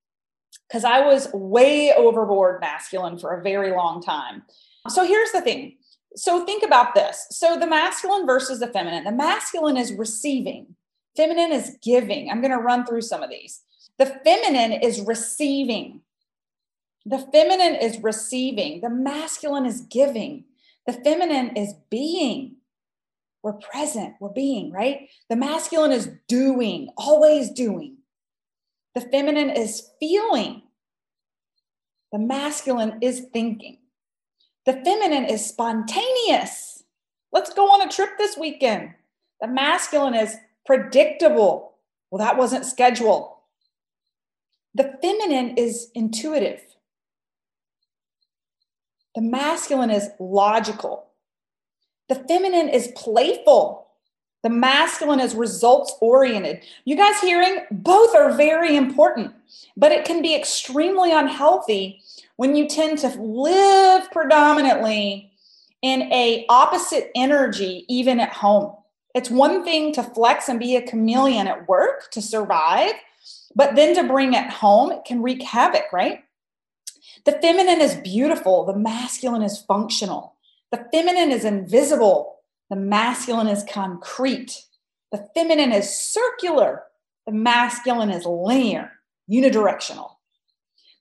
because 0.68 0.84
I 0.84 1.00
was 1.00 1.32
way 1.32 1.92
overboard 1.92 2.60
masculine 2.60 3.18
for 3.18 3.38
a 3.38 3.42
very 3.42 3.70
long 3.70 4.02
time. 4.02 4.42
So 4.88 5.06
here's 5.06 5.32
the 5.32 5.40
thing. 5.40 5.76
So 6.16 6.44
think 6.44 6.62
about 6.62 6.94
this. 6.94 7.26
So 7.30 7.58
the 7.58 7.66
masculine 7.66 8.26
versus 8.26 8.60
the 8.60 8.66
feminine. 8.68 9.04
The 9.04 9.12
masculine 9.12 9.76
is 9.76 9.92
receiving, 9.92 10.74
feminine 11.16 11.52
is 11.52 11.76
giving. 11.82 12.30
I'm 12.30 12.40
going 12.40 12.52
to 12.52 12.58
run 12.58 12.84
through 12.84 13.02
some 13.02 13.22
of 13.22 13.30
these. 13.30 13.62
The 13.98 14.06
feminine 14.24 14.72
is 14.72 15.00
receiving. 15.00 16.02
The 17.04 17.18
feminine 17.32 17.76
is 17.76 18.02
receiving. 18.02 18.80
The 18.80 18.90
masculine 18.90 19.64
is 19.64 19.82
giving. 19.82 20.44
The 20.86 20.92
feminine 20.92 21.56
is 21.56 21.74
being. 21.90 22.56
We're 23.42 23.52
present, 23.52 24.14
we're 24.18 24.30
being, 24.30 24.72
right? 24.72 25.08
The 25.30 25.36
masculine 25.36 25.92
is 25.92 26.10
doing, 26.26 26.88
always 26.96 27.50
doing. 27.50 27.98
The 28.96 29.02
feminine 29.02 29.50
is 29.50 29.90
feeling. 30.00 30.62
The 32.12 32.18
masculine 32.18 32.98
is 33.02 33.26
thinking. 33.32 33.78
The 34.64 34.72
feminine 34.72 35.26
is 35.26 35.46
spontaneous. 35.46 36.82
Let's 37.30 37.54
go 37.54 37.66
on 37.66 37.86
a 37.86 37.90
trip 37.90 38.18
this 38.18 38.36
weekend. 38.36 38.94
The 39.40 39.46
masculine 39.46 40.14
is 40.14 40.36
predictable. 40.64 41.74
Well, 42.10 42.18
that 42.18 42.36
wasn't 42.36 42.64
scheduled. 42.64 43.35
The 44.76 44.98
feminine 45.00 45.56
is 45.56 45.88
intuitive. 45.94 46.60
The 49.14 49.22
masculine 49.22 49.88
is 49.88 50.10
logical. 50.20 51.06
The 52.10 52.16
feminine 52.16 52.68
is 52.68 52.92
playful. 52.94 53.86
The 54.42 54.50
masculine 54.50 55.18
is 55.18 55.34
results 55.34 55.94
oriented. 56.02 56.62
You 56.84 56.94
guys 56.94 57.18
hearing? 57.22 57.60
Both 57.70 58.14
are 58.14 58.36
very 58.36 58.76
important, 58.76 59.32
but 59.78 59.92
it 59.92 60.04
can 60.04 60.20
be 60.20 60.34
extremely 60.34 61.10
unhealthy 61.10 62.02
when 62.36 62.54
you 62.54 62.68
tend 62.68 62.98
to 62.98 63.08
live 63.18 64.10
predominantly 64.12 65.32
in 65.80 66.02
a 66.12 66.44
opposite 66.50 67.12
energy 67.14 67.86
even 67.88 68.20
at 68.20 68.34
home. 68.34 68.76
It's 69.14 69.30
one 69.30 69.64
thing 69.64 69.94
to 69.94 70.02
flex 70.02 70.50
and 70.50 70.60
be 70.60 70.76
a 70.76 70.86
chameleon 70.86 71.48
at 71.48 71.66
work 71.66 72.10
to 72.10 72.20
survive, 72.20 72.92
but 73.56 73.74
then 73.74 73.94
to 73.94 74.04
bring 74.04 74.34
it 74.34 74.50
home, 74.50 74.92
it 74.92 75.04
can 75.06 75.22
wreak 75.22 75.42
havoc, 75.42 75.90
right? 75.90 76.22
The 77.24 77.32
feminine 77.32 77.80
is 77.80 77.96
beautiful, 77.96 78.66
the 78.66 78.76
masculine 78.76 79.42
is 79.42 79.64
functional. 79.66 80.34
The 80.70 80.86
feminine 80.92 81.32
is 81.32 81.44
invisible, 81.44 82.36
the 82.68 82.76
masculine 82.76 83.48
is 83.48 83.64
concrete. 83.68 84.62
The 85.10 85.26
feminine 85.34 85.72
is 85.72 85.88
circular, 85.88 86.82
the 87.24 87.32
masculine 87.32 88.10
is 88.10 88.26
linear, 88.26 88.92
unidirectional. 89.30 90.10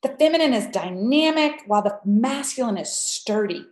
The 0.02 0.16
feminine 0.18 0.54
is 0.54 0.68
dynamic, 0.68 1.64
while 1.68 1.82
the 1.82 2.00
masculine 2.06 2.78
is 2.78 2.92
sturdy. 2.92 3.66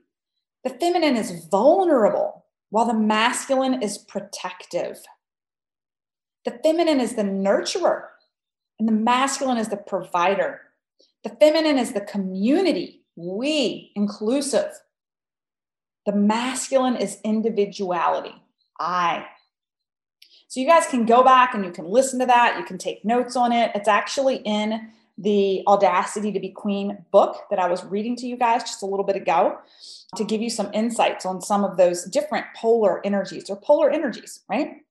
The 0.66 0.72
feminine 0.72 1.16
is 1.16 1.46
vulnerable, 1.46 2.46
while 2.70 2.86
the 2.86 2.94
masculine 2.94 3.82
is 3.82 3.98
protective. 3.98 4.98
The 6.44 6.60
feminine 6.63 7.00
is 7.00 7.16
the 7.16 7.24
nurturer, 7.24 8.08
and 8.80 8.88
the 8.88 8.94
masculine 8.94 9.58
is 9.58 9.70
the 9.70 9.77
provider. 9.77 10.62
The 11.24 11.30
feminine 11.30 11.77
is 11.77 11.94
the 11.94 12.01
community, 12.01 13.03
we, 13.15 13.92
inclusive. 13.96 14.72
The 16.06 16.13
masculine 16.13 16.98
is 16.98 17.20
individuality. 17.24 18.36
I. 18.80 19.25
So 20.48 20.60
you 20.60 20.68
guys 20.68 20.86
can 20.88 21.06
go 21.06 21.24
back 21.24 21.53
and 21.53 21.63
you 21.63 21.72
can 21.72 21.86
listen 21.86 22.20
to 22.20 22.25
that. 22.25 22.58
You 22.60 22.65
can 22.65 22.77
take 22.77 23.06
notes 23.06 23.36
on 23.36 23.51
it. 23.51 23.72
It's 23.74 23.88
actually 23.88 24.38
in 24.38 24.92
the 25.18 25.63
Audacity 25.68 26.32
to 26.32 26.39
Be 26.39 26.50
Queen 26.50 27.06
book 27.12 27.38
that 27.50 27.60
I 27.60 27.68
was 27.68 27.84
reading 27.86 28.15
to 28.18 28.27
you 28.27 28.36
guys 28.36 28.63
just 28.63 28.82
a 28.82 28.86
little 28.86 29.06
bit 29.06 29.15
ago 29.15 29.60
to 30.15 30.24
give 30.24 30.42
you 30.42 30.50
some 30.50 30.70
insights 30.74 31.25
on 31.25 31.42
some 31.42 31.63
of 31.63 31.77
those 31.77 32.06
different 32.06 32.46
polar 32.56 33.06
energies 33.06 33.50
or 33.50 33.56
polar 33.56 33.89
energies, 33.89 34.42
right? 34.50 34.83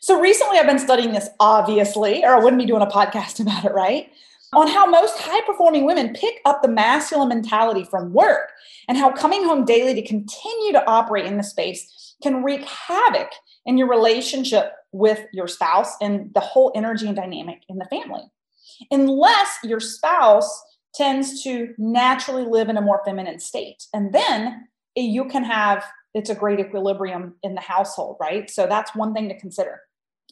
So 0.00 0.20
recently 0.20 0.58
I've 0.58 0.66
been 0.66 0.78
studying 0.78 1.12
this, 1.12 1.28
obviously, 1.40 2.24
or 2.24 2.34
I 2.34 2.38
wouldn't 2.38 2.60
be 2.60 2.66
doing 2.66 2.82
a 2.82 2.86
podcast 2.86 3.40
about 3.40 3.64
it, 3.64 3.72
right? 3.72 4.10
on 4.54 4.66
how 4.66 4.86
most 4.86 5.18
high 5.18 5.40
performing 5.42 5.84
women 5.84 6.14
pick 6.14 6.40
up 6.44 6.62
the 6.62 6.68
masculine 6.68 7.28
mentality 7.28 7.84
from 7.84 8.12
work 8.12 8.50
and 8.88 8.96
how 8.96 9.10
coming 9.10 9.44
home 9.44 9.64
daily 9.64 9.94
to 9.94 10.06
continue 10.06 10.72
to 10.72 10.84
operate 10.88 11.26
in 11.26 11.36
the 11.36 11.42
space 11.42 12.14
can 12.22 12.42
wreak 12.42 12.62
havoc 12.64 13.28
in 13.66 13.76
your 13.76 13.88
relationship 13.88 14.72
with 14.92 15.26
your 15.32 15.46
spouse 15.46 15.92
and 16.00 16.32
the 16.34 16.40
whole 16.40 16.72
energy 16.74 17.06
and 17.06 17.16
dynamic 17.16 17.62
in 17.68 17.76
the 17.76 17.84
family. 17.86 18.22
Unless 18.90 19.58
your 19.64 19.80
spouse 19.80 20.62
tends 20.94 21.42
to 21.42 21.74
naturally 21.76 22.44
live 22.44 22.70
in 22.70 22.78
a 22.78 22.82
more 22.82 23.02
feminine 23.04 23.40
state. 23.40 23.84
And 23.92 24.12
then 24.14 24.68
you 24.96 25.26
can 25.26 25.44
have 25.44 25.84
it's 26.14 26.30
a 26.30 26.34
great 26.34 26.58
equilibrium 26.58 27.34
in 27.42 27.54
the 27.54 27.60
household, 27.60 28.16
right? 28.18 28.48
So 28.48 28.66
that's 28.66 28.94
one 28.94 29.12
thing 29.12 29.28
to 29.28 29.38
consider. 29.38 29.82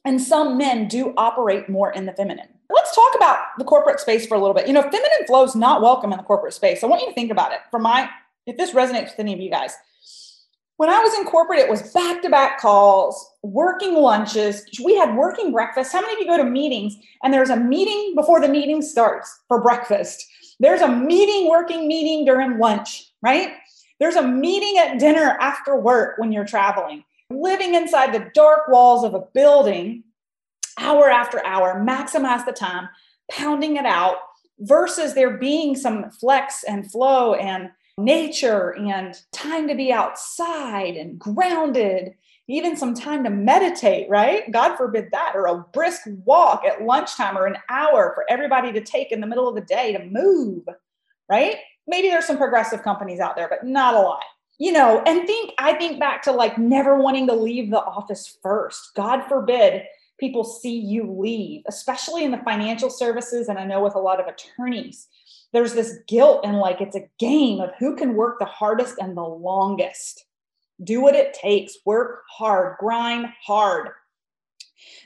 And 0.06 0.22
some 0.22 0.56
men 0.56 0.86
do 0.86 1.12
operate 1.16 1.68
more 1.68 1.92
in 1.92 2.06
the 2.06 2.12
feminine. 2.12 2.48
Let's 2.70 2.94
talk 2.94 3.14
about 3.16 3.38
the 3.58 3.64
corporate 3.64 4.00
space 4.00 4.24
for 4.24 4.36
a 4.36 4.38
little 4.38 4.54
bit. 4.54 4.68
You 4.68 4.72
know, 4.72 4.82
feminine 4.82 5.26
flow 5.26 5.42
is 5.42 5.56
not 5.56 5.82
welcome 5.82 6.12
in 6.12 6.16
the 6.16 6.24
corporate 6.24 6.54
space. 6.54 6.82
I 6.82 6.86
want 6.86 7.02
you 7.02 7.08
to 7.08 7.12
think 7.12 7.32
about 7.32 7.52
it. 7.52 7.58
For 7.72 7.80
my, 7.80 8.08
if 8.46 8.56
this 8.56 8.70
resonates 8.70 9.10
with 9.10 9.18
any 9.18 9.34
of 9.34 9.40
you 9.40 9.50
guys, 9.50 9.74
when 10.76 10.90
I 10.90 11.00
was 11.00 11.14
in 11.18 11.24
corporate, 11.24 11.58
it 11.58 11.68
was 11.68 11.92
back 11.92 12.22
to 12.22 12.28
back 12.28 12.60
calls, 12.60 13.30
working 13.42 13.94
lunches. 13.94 14.64
We 14.84 14.94
had 14.94 15.16
working 15.16 15.50
breakfast. 15.50 15.92
How 15.92 16.02
many 16.02 16.12
of 16.12 16.18
you 16.20 16.26
go 16.26 16.36
to 16.36 16.44
meetings 16.44 16.94
and 17.24 17.34
there's 17.34 17.50
a 17.50 17.56
meeting 17.56 18.14
before 18.14 18.40
the 18.40 18.48
meeting 18.48 18.82
starts 18.82 19.40
for 19.48 19.60
breakfast? 19.60 20.24
There's 20.60 20.82
a 20.82 20.88
meeting, 20.88 21.48
working 21.48 21.88
meeting 21.88 22.26
during 22.26 22.58
lunch, 22.58 23.10
right? 23.22 23.54
There's 23.98 24.16
a 24.16 24.22
meeting 24.26 24.78
at 24.78 24.98
dinner 24.98 25.36
after 25.40 25.76
work 25.80 26.18
when 26.18 26.30
you're 26.30 26.44
traveling. 26.44 27.04
Living 27.30 27.74
inside 27.74 28.12
the 28.12 28.30
dark 28.34 28.68
walls 28.68 29.04
of 29.04 29.14
a 29.14 29.24
building, 29.34 30.04
hour 30.78 31.10
after 31.10 31.44
hour, 31.44 31.82
maximize 31.84 32.44
the 32.44 32.52
time, 32.52 32.88
pounding 33.30 33.76
it 33.76 33.86
out, 33.86 34.16
versus 34.60 35.14
there 35.14 35.36
being 35.36 35.76
some 35.76 36.10
flex 36.10 36.64
and 36.64 36.90
flow 36.90 37.34
and 37.34 37.70
nature 37.98 38.70
and 38.70 39.14
time 39.32 39.68
to 39.68 39.74
be 39.74 39.92
outside 39.92 40.96
and 40.96 41.18
grounded, 41.18 42.14
even 42.48 42.76
some 42.76 42.94
time 42.94 43.24
to 43.24 43.30
meditate, 43.30 44.08
right? 44.08 44.50
God 44.52 44.76
forbid 44.76 45.08
that, 45.12 45.32
or 45.34 45.46
a 45.46 45.58
brisk 45.72 46.02
walk 46.24 46.64
at 46.64 46.82
lunchtime 46.82 47.36
or 47.36 47.46
an 47.46 47.56
hour 47.68 48.12
for 48.14 48.24
everybody 48.28 48.72
to 48.72 48.80
take 48.80 49.12
in 49.12 49.20
the 49.20 49.26
middle 49.26 49.48
of 49.48 49.54
the 49.54 49.62
day 49.62 49.92
to 49.92 50.04
move, 50.04 50.64
right? 51.28 51.56
Maybe 51.86 52.08
there's 52.08 52.26
some 52.26 52.38
progressive 52.38 52.82
companies 52.82 53.20
out 53.20 53.36
there, 53.36 53.48
but 53.48 53.64
not 53.64 53.94
a 53.94 54.00
lot. 54.00 54.22
You 54.58 54.72
know, 54.72 55.02
and 55.06 55.26
think, 55.26 55.52
I 55.58 55.74
think 55.74 56.00
back 56.00 56.22
to 56.22 56.32
like 56.32 56.56
never 56.56 56.98
wanting 56.98 57.26
to 57.26 57.34
leave 57.34 57.70
the 57.70 57.82
office 57.82 58.38
first. 58.42 58.92
God 58.94 59.22
forbid 59.28 59.82
people 60.18 60.44
see 60.44 60.78
you 60.78 61.10
leave, 61.10 61.62
especially 61.68 62.24
in 62.24 62.30
the 62.30 62.38
financial 62.38 62.88
services. 62.88 63.48
And 63.48 63.58
I 63.58 63.64
know 63.64 63.82
with 63.82 63.94
a 63.94 64.00
lot 64.00 64.20
of 64.20 64.26
attorneys, 64.26 65.08
there's 65.52 65.74
this 65.74 65.98
guilt 66.08 66.40
and 66.44 66.58
like 66.58 66.80
it's 66.80 66.96
a 66.96 67.08
game 67.18 67.60
of 67.60 67.70
who 67.78 67.96
can 67.96 68.14
work 68.14 68.38
the 68.38 68.46
hardest 68.46 68.96
and 68.98 69.16
the 69.16 69.22
longest. 69.22 70.24
Do 70.82 71.00
what 71.00 71.14
it 71.14 71.34
takes, 71.34 71.78
work 71.84 72.22
hard, 72.30 72.76
grind 72.78 73.26
hard. 73.42 73.88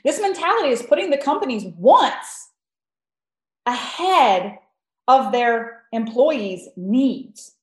This 0.03 0.19
mentality 0.19 0.69
is 0.69 0.81
putting 0.81 1.09
the 1.09 1.17
companies 1.17 1.65
wants 1.77 2.49
ahead 3.65 4.57
of 5.07 5.31
their 5.31 5.83
employees' 5.91 6.67
needs, 6.75 7.55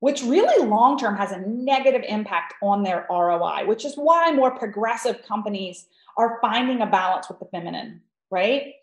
which 0.00 0.22
really 0.22 0.66
long 0.66 0.98
term 0.98 1.16
has 1.16 1.32
a 1.32 1.40
negative 1.40 2.02
impact 2.08 2.54
on 2.62 2.82
their 2.82 3.06
ROI, 3.10 3.66
which 3.66 3.84
is 3.84 3.96
why 3.96 4.32
more 4.32 4.50
progressive 4.50 5.22
companies 5.26 5.86
are 6.16 6.38
finding 6.40 6.82
a 6.82 6.86
balance 6.86 7.28
with 7.28 7.38
the 7.38 7.46
feminine, 7.46 8.00
right? 8.30 8.74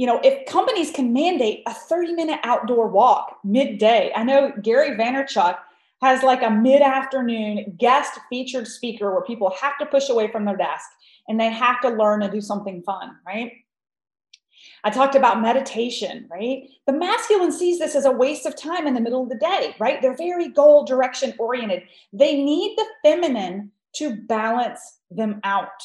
you 0.00 0.06
know, 0.06 0.18
if 0.24 0.46
companies 0.46 0.90
can 0.90 1.12
mandate 1.12 1.62
a 1.66 1.74
30 1.74 2.14
minute 2.14 2.40
outdoor 2.42 2.88
walk 2.88 3.38
midday, 3.44 4.10
I 4.16 4.24
know 4.24 4.50
Gary 4.62 4.96
Vaynerchuk 4.96 5.58
has 6.00 6.22
like 6.22 6.42
a 6.42 6.48
mid 6.48 6.80
afternoon 6.80 7.76
guest 7.76 8.18
featured 8.30 8.66
speaker 8.66 9.12
where 9.12 9.20
people 9.20 9.54
have 9.60 9.76
to 9.76 9.84
push 9.84 10.08
away 10.08 10.32
from 10.32 10.46
their 10.46 10.56
desk 10.56 10.88
and 11.28 11.38
they 11.38 11.50
have 11.50 11.82
to 11.82 11.90
learn 11.90 12.20
to 12.20 12.30
do 12.30 12.40
something 12.40 12.82
fun, 12.82 13.16
right? 13.26 13.52
I 14.84 14.90
talked 14.90 15.14
about 15.14 15.42
meditation, 15.42 16.26
right? 16.30 16.68
The 16.86 16.92
masculine 16.92 17.52
sees 17.52 17.78
this 17.78 17.94
as 17.94 18.06
a 18.06 18.10
waste 18.10 18.46
of 18.46 18.56
time 18.56 18.86
in 18.86 18.94
the 18.94 19.00
middle 19.00 19.22
of 19.22 19.28
the 19.28 19.36
day, 19.36 19.74
right? 19.78 20.00
They're 20.00 20.16
very 20.16 20.48
goal 20.48 20.84
direction 20.84 21.34
oriented. 21.38 21.82
They 22.12 22.42
need 22.42 22.76
the 22.76 22.86
feminine 23.02 23.72
to 23.96 24.16
balance 24.16 25.00
them 25.10 25.40
out. 25.44 25.82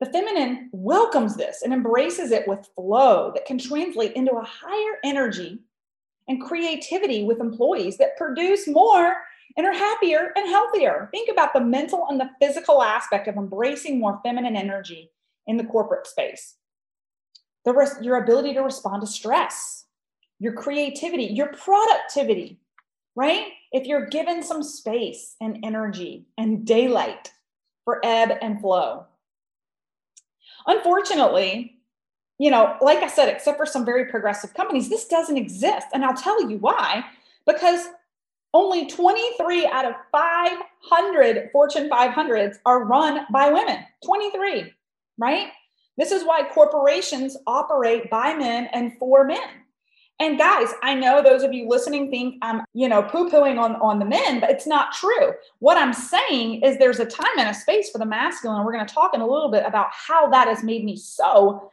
The 0.00 0.06
feminine 0.06 0.68
welcomes 0.72 1.36
this 1.36 1.62
and 1.62 1.72
embraces 1.72 2.30
it 2.30 2.46
with 2.46 2.68
flow 2.76 3.32
that 3.34 3.46
can 3.46 3.58
translate 3.58 4.12
into 4.12 4.32
a 4.32 4.44
higher 4.44 4.98
energy 5.04 5.58
and 6.28 6.40
creativity 6.40 7.24
with 7.24 7.40
employees 7.40 7.96
that 7.96 8.16
produce 8.16 8.68
more 8.68 9.16
and 9.56 9.66
are 9.66 9.72
happier 9.72 10.32
and 10.36 10.48
healthier. 10.48 11.08
Think 11.10 11.30
about 11.30 11.52
the 11.52 11.60
mental 11.60 12.06
and 12.10 12.20
the 12.20 12.30
physical 12.40 12.82
aspect 12.82 13.26
of 13.26 13.36
embracing 13.36 13.98
more 13.98 14.20
feminine 14.22 14.54
energy 14.54 15.10
in 15.48 15.56
the 15.56 15.64
corporate 15.64 16.06
space. 16.06 16.57
The 17.68 17.98
your 18.00 18.22
ability 18.22 18.54
to 18.54 18.60
respond 18.60 19.02
to 19.02 19.06
stress, 19.06 19.84
your 20.38 20.54
creativity, 20.54 21.24
your 21.24 21.48
productivity, 21.48 22.58
right? 23.14 23.48
If 23.72 23.86
you're 23.86 24.06
given 24.06 24.42
some 24.42 24.62
space 24.62 25.36
and 25.40 25.58
energy 25.62 26.26
and 26.38 26.66
daylight 26.66 27.32
for 27.84 28.00
ebb 28.04 28.38
and 28.40 28.60
flow, 28.60 29.06
Unfortunately, 30.68 31.78
you 32.38 32.50
know, 32.50 32.76
like 32.80 32.98
I 32.98 33.08
said, 33.08 33.28
except 33.28 33.56
for 33.56 33.66
some 33.66 33.84
very 33.84 34.04
progressive 34.04 34.54
companies, 34.54 34.88
this 34.88 35.08
doesn't 35.08 35.36
exist. 35.36 35.86
And 35.92 36.04
I'll 36.04 36.14
tell 36.14 36.48
you 36.48 36.58
why. 36.58 37.04
Because 37.46 37.86
only 38.54 38.86
23 38.86 39.66
out 39.66 39.86
of 39.86 39.94
500 40.12 41.50
Fortune 41.52 41.88
500s 41.88 42.56
are 42.66 42.84
run 42.84 43.26
by 43.32 43.50
women. 43.50 43.84
23, 44.04 44.72
right? 45.16 45.48
This 45.98 46.12
is 46.12 46.24
why 46.24 46.48
corporations 46.48 47.36
operate 47.46 48.08
by 48.08 48.32
men 48.34 48.68
and 48.72 48.96
for 48.98 49.24
men. 49.24 49.48
And 50.20 50.38
guys, 50.38 50.68
I 50.82 50.94
know 50.94 51.22
those 51.22 51.42
of 51.44 51.52
you 51.52 51.68
listening 51.68 52.10
think 52.10 52.36
I'm, 52.42 52.62
you 52.74 52.88
know, 52.88 53.02
poo-pooing 53.02 53.58
on, 53.58 53.76
on 53.76 53.98
the 53.98 54.04
men, 54.04 54.40
but 54.40 54.50
it's 54.50 54.66
not 54.66 54.92
true. 54.92 55.32
What 55.60 55.76
I'm 55.76 55.92
saying 55.92 56.62
is 56.62 56.76
there's 56.76 56.98
a 56.98 57.04
time 57.04 57.38
and 57.38 57.48
a 57.48 57.54
space 57.54 57.90
for 57.90 57.98
the 57.98 58.06
masculine. 58.06 58.64
We're 58.64 58.72
going 58.72 58.86
to 58.86 58.94
talk 58.94 59.14
in 59.14 59.20
a 59.20 59.26
little 59.26 59.50
bit 59.50 59.64
about 59.64 59.88
how 59.92 60.28
that 60.30 60.48
has 60.48 60.64
made 60.64 60.84
me 60.84 60.96
so 60.96 61.70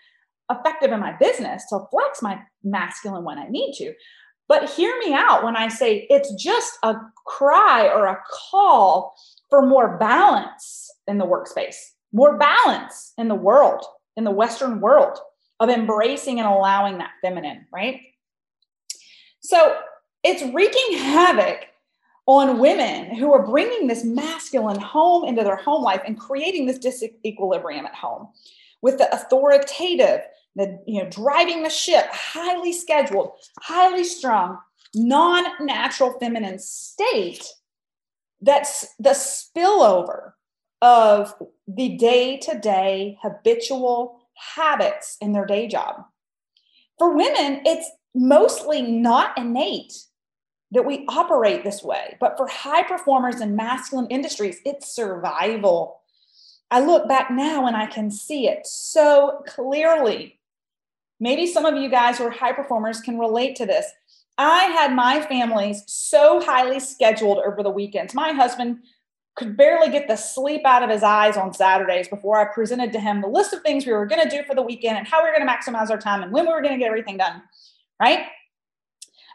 effective 0.52 0.92
in 0.92 1.00
my 1.00 1.14
business 1.14 1.66
to 1.70 1.88
flex 1.90 2.22
my 2.22 2.40
masculine 2.64 3.24
when 3.24 3.40
I 3.40 3.48
need 3.48 3.74
to. 3.78 3.94
But 4.48 4.70
hear 4.70 4.96
me 5.00 5.12
out 5.14 5.44
when 5.44 5.56
I 5.56 5.68
say 5.68 6.06
it's 6.12 6.32
just 6.36 6.78
a 6.84 6.96
cry 7.26 7.88
or 7.88 8.06
a 8.06 8.22
call 8.30 9.16
for 9.50 9.66
more 9.66 9.98
balance 9.98 10.92
in 11.08 11.18
the 11.18 11.26
workspace, 11.26 11.78
more 12.14 12.38
balance 12.38 13.14
in 13.18 13.28
the 13.28 13.34
world, 13.34 13.84
in 14.18 14.24
the 14.24 14.32
Western 14.32 14.80
world 14.80 15.18
of 15.60 15.70
embracing 15.70 16.40
and 16.40 16.48
allowing 16.48 16.98
that 16.98 17.12
feminine, 17.22 17.66
right? 17.72 18.02
So 19.40 19.78
it's 20.24 20.44
wreaking 20.54 20.98
havoc 20.98 21.68
on 22.26 22.58
women 22.58 23.16
who 23.16 23.32
are 23.34 23.46
bringing 23.46 23.88
this 23.88 24.04
masculine 24.04 24.80
home 24.80 25.26
into 25.26 25.44
their 25.44 25.56
home 25.56 25.84
life 25.84 26.02
and 26.06 26.20
creating 26.20 26.66
this 26.66 26.80
disequilibrium 26.80 27.84
at 27.84 27.94
home 27.94 28.30
with 28.82 28.98
the 28.98 29.14
authoritative, 29.14 30.22
the 30.56 30.82
you 30.88 31.04
know 31.04 31.10
driving 31.10 31.64
the 31.64 31.70
ship, 31.70 32.06
highly 32.12 32.74
scheduled, 32.74 33.34
highly 33.62 34.04
strung, 34.04 34.58
non-natural 34.96 36.18
feminine 36.20 36.58
state. 36.58 37.46
That's 38.42 38.88
the 39.00 39.12
spillover 39.12 40.34
of 40.86 41.34
the 41.68 41.98
day-to-day 41.98 43.18
habitual 43.24 44.20
habits 44.56 45.18
in 45.20 45.34
their 45.34 45.48
day 45.48 45.68
job. 45.68 46.04
For 47.00 47.16
women, 47.16 47.64
it's 47.66 47.90
mostly 48.14 48.84
not 48.84 49.36
innate 49.36 49.94
that 50.70 50.86
we 50.86 51.06
operate 51.08 51.64
this 51.64 51.82
way. 51.82 52.18
But 52.20 52.38
for 52.38 52.48
high 52.48 52.84
performers 52.84 53.42
in 53.42 53.56
masculine 53.56 54.06
industries, 54.12 54.60
it's 54.64 54.94
survival. 54.94 56.02
I 56.70 56.82
look 56.82 57.08
back 57.08 57.32
now 57.32 57.66
and 57.66 57.76
I 57.76 57.88
can 57.88 58.12
see 58.12 58.48
it 58.48 58.68
so 58.68 59.42
clearly. 59.48 60.40
Maybe 61.20 61.48
some 61.48 61.66
of 61.66 61.82
you 61.82 61.90
guys 61.90 62.20
who 62.20 62.26
are 62.26 62.30
high 62.30 62.54
performers 62.54 63.02
can 63.02 63.18
relate 63.18 63.56
to 63.56 63.66
this. 63.66 63.88
I 64.38 64.66
had 64.66 64.94
my 64.94 65.22
families 65.22 65.84
so 65.88 66.42
highly 66.42 66.80
scheduled 66.80 67.40
over 67.40 67.64
the 67.64 67.72
weekends. 67.72 68.14
My 68.14 68.34
husband 68.34 68.80
could 69.36 69.58
barely 69.58 69.90
get 69.90 70.08
the 70.08 70.16
sleep 70.16 70.66
out 70.66 70.84
of 70.84 70.90
his 70.90 71.04
eyes 71.04 71.36
on 71.38 71.54
Saturdays 71.54 72.08
before 72.08 72.40
I 72.40 72.54
presented 72.54 72.94
to 72.94 73.00
him 73.00 73.22
the 73.22 73.28
list 73.28 73.54
of 73.54 73.62
things 73.62 73.86
we 73.86 73.92
were 73.92 74.06
going 74.06 74.24
to 74.24 74.30
do 74.30 74.44
for 74.44 74.56
the 74.56 74.62
weekend 74.62 74.98
and 74.98 75.08
how 75.08 75.22
we 75.22 75.30
were 75.30 75.36
going 75.36 75.46
to 75.46 75.54
maximize 75.54 75.90
our 75.90 75.98
time 75.98 76.24
and 76.24 76.32
when 76.32 76.46
we 76.46 76.54
were 76.54 76.62
going 76.62 76.74
to 76.74 76.80
get 76.80 76.88
everything 76.88 77.18
done 77.18 77.42
right? 78.00 78.26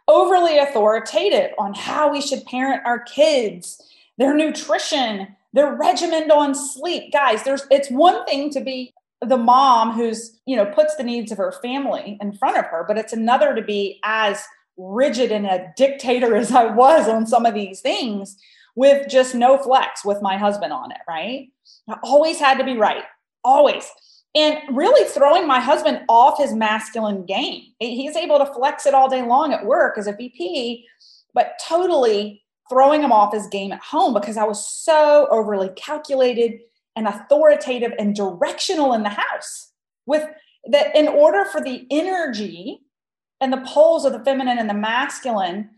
Overly 0.08 0.58
authoritative 0.58 1.52
on 1.58 1.74
how 1.74 2.10
we 2.10 2.20
should 2.20 2.44
parent 2.44 2.82
our 2.84 3.00
kids, 3.00 3.80
their 4.18 4.34
nutrition, 4.34 5.36
their 5.52 5.74
regimen 5.74 6.30
on 6.30 6.54
sleep. 6.54 7.12
Guys, 7.12 7.42
there's 7.44 7.66
it's 7.70 7.90
one 7.90 8.24
thing 8.26 8.50
to 8.50 8.60
be 8.60 8.92
the 9.22 9.36
mom 9.36 9.92
who's, 9.92 10.40
you 10.46 10.56
know, 10.56 10.66
puts 10.66 10.96
the 10.96 11.02
needs 11.02 11.30
of 11.30 11.38
her 11.38 11.52
family 11.62 12.18
in 12.20 12.32
front 12.32 12.56
of 12.56 12.64
her, 12.66 12.84
but 12.86 12.96
it's 12.96 13.12
another 13.12 13.54
to 13.54 13.62
be 13.62 14.00
as 14.02 14.42
rigid 14.76 15.30
and 15.30 15.46
a 15.46 15.72
dictator 15.76 16.34
as 16.36 16.52
I 16.52 16.66
was 16.66 17.08
on 17.08 17.26
some 17.26 17.46
of 17.46 17.54
these 17.54 17.80
things 17.80 18.36
with 18.76 19.08
just 19.08 19.34
no 19.34 19.58
flex 19.58 20.04
with 20.04 20.22
my 20.22 20.36
husband 20.36 20.72
on 20.72 20.90
it, 20.92 21.00
right? 21.08 21.48
I 21.88 21.96
always 22.02 22.38
had 22.38 22.58
to 22.58 22.64
be 22.64 22.76
right. 22.76 23.04
Always 23.42 23.90
and 24.34 24.58
really 24.70 25.08
throwing 25.08 25.46
my 25.46 25.58
husband 25.58 26.02
off 26.08 26.38
his 26.38 26.54
masculine 26.54 27.24
game. 27.26 27.64
He's 27.78 28.16
able 28.16 28.38
to 28.38 28.46
flex 28.46 28.86
it 28.86 28.94
all 28.94 29.08
day 29.08 29.22
long 29.22 29.52
at 29.52 29.66
work 29.66 29.98
as 29.98 30.06
a 30.06 30.12
VP, 30.12 30.86
but 31.34 31.58
totally 31.66 32.42
throwing 32.68 33.02
him 33.02 33.10
off 33.10 33.34
his 33.34 33.48
game 33.48 33.72
at 33.72 33.80
home 33.80 34.14
because 34.14 34.36
I 34.36 34.44
was 34.44 34.64
so 34.64 35.26
overly 35.30 35.70
calculated 35.70 36.60
and 36.94 37.08
authoritative 37.08 37.92
and 37.98 38.14
directional 38.14 38.92
in 38.92 39.02
the 39.02 39.08
house. 39.08 39.72
With 40.06 40.28
that, 40.70 40.94
in 40.94 41.08
order 41.08 41.44
for 41.44 41.60
the 41.60 41.86
energy 41.90 42.82
and 43.40 43.52
the 43.52 43.64
poles 43.66 44.04
of 44.04 44.12
the 44.12 44.24
feminine 44.24 44.58
and 44.58 44.70
the 44.70 44.74
masculine 44.74 45.70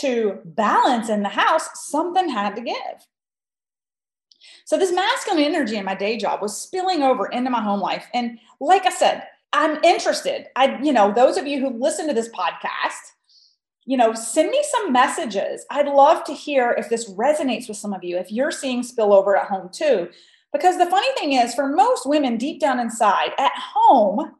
to 0.00 0.40
balance 0.44 1.08
in 1.08 1.22
the 1.22 1.28
house, 1.28 1.68
something 1.74 2.28
had 2.28 2.56
to 2.56 2.62
give. 2.62 3.06
So 4.64 4.76
this 4.76 4.92
masculine 4.92 5.44
energy 5.44 5.76
in 5.76 5.84
my 5.84 5.94
day 5.94 6.16
job 6.16 6.42
was 6.42 6.60
spilling 6.60 7.02
over 7.02 7.26
into 7.26 7.50
my 7.50 7.62
home 7.62 7.80
life. 7.80 8.06
And 8.14 8.38
like 8.60 8.86
I 8.86 8.90
said, 8.90 9.24
I'm 9.52 9.82
interested. 9.84 10.46
I, 10.56 10.80
you 10.82 10.92
know, 10.92 11.12
those 11.12 11.36
of 11.36 11.46
you 11.46 11.60
who 11.60 11.78
listen 11.78 12.08
to 12.08 12.14
this 12.14 12.28
podcast, 12.30 13.12
you 13.86 13.96
know, 13.96 14.14
send 14.14 14.50
me 14.50 14.62
some 14.70 14.92
messages. 14.92 15.64
I'd 15.70 15.86
love 15.86 16.24
to 16.24 16.32
hear 16.32 16.74
if 16.76 16.88
this 16.88 17.10
resonates 17.10 17.68
with 17.68 17.76
some 17.76 17.92
of 17.92 18.02
you, 18.02 18.16
if 18.16 18.32
you're 18.32 18.50
seeing 18.50 18.82
spillover 18.82 19.38
at 19.38 19.48
home 19.48 19.68
too. 19.72 20.08
Because 20.52 20.78
the 20.78 20.86
funny 20.86 21.12
thing 21.18 21.32
is, 21.32 21.54
for 21.54 21.66
most 21.68 22.06
women 22.06 22.36
deep 22.36 22.60
down 22.60 22.78
inside, 22.78 23.32
at 23.38 23.52
home, 23.56 24.32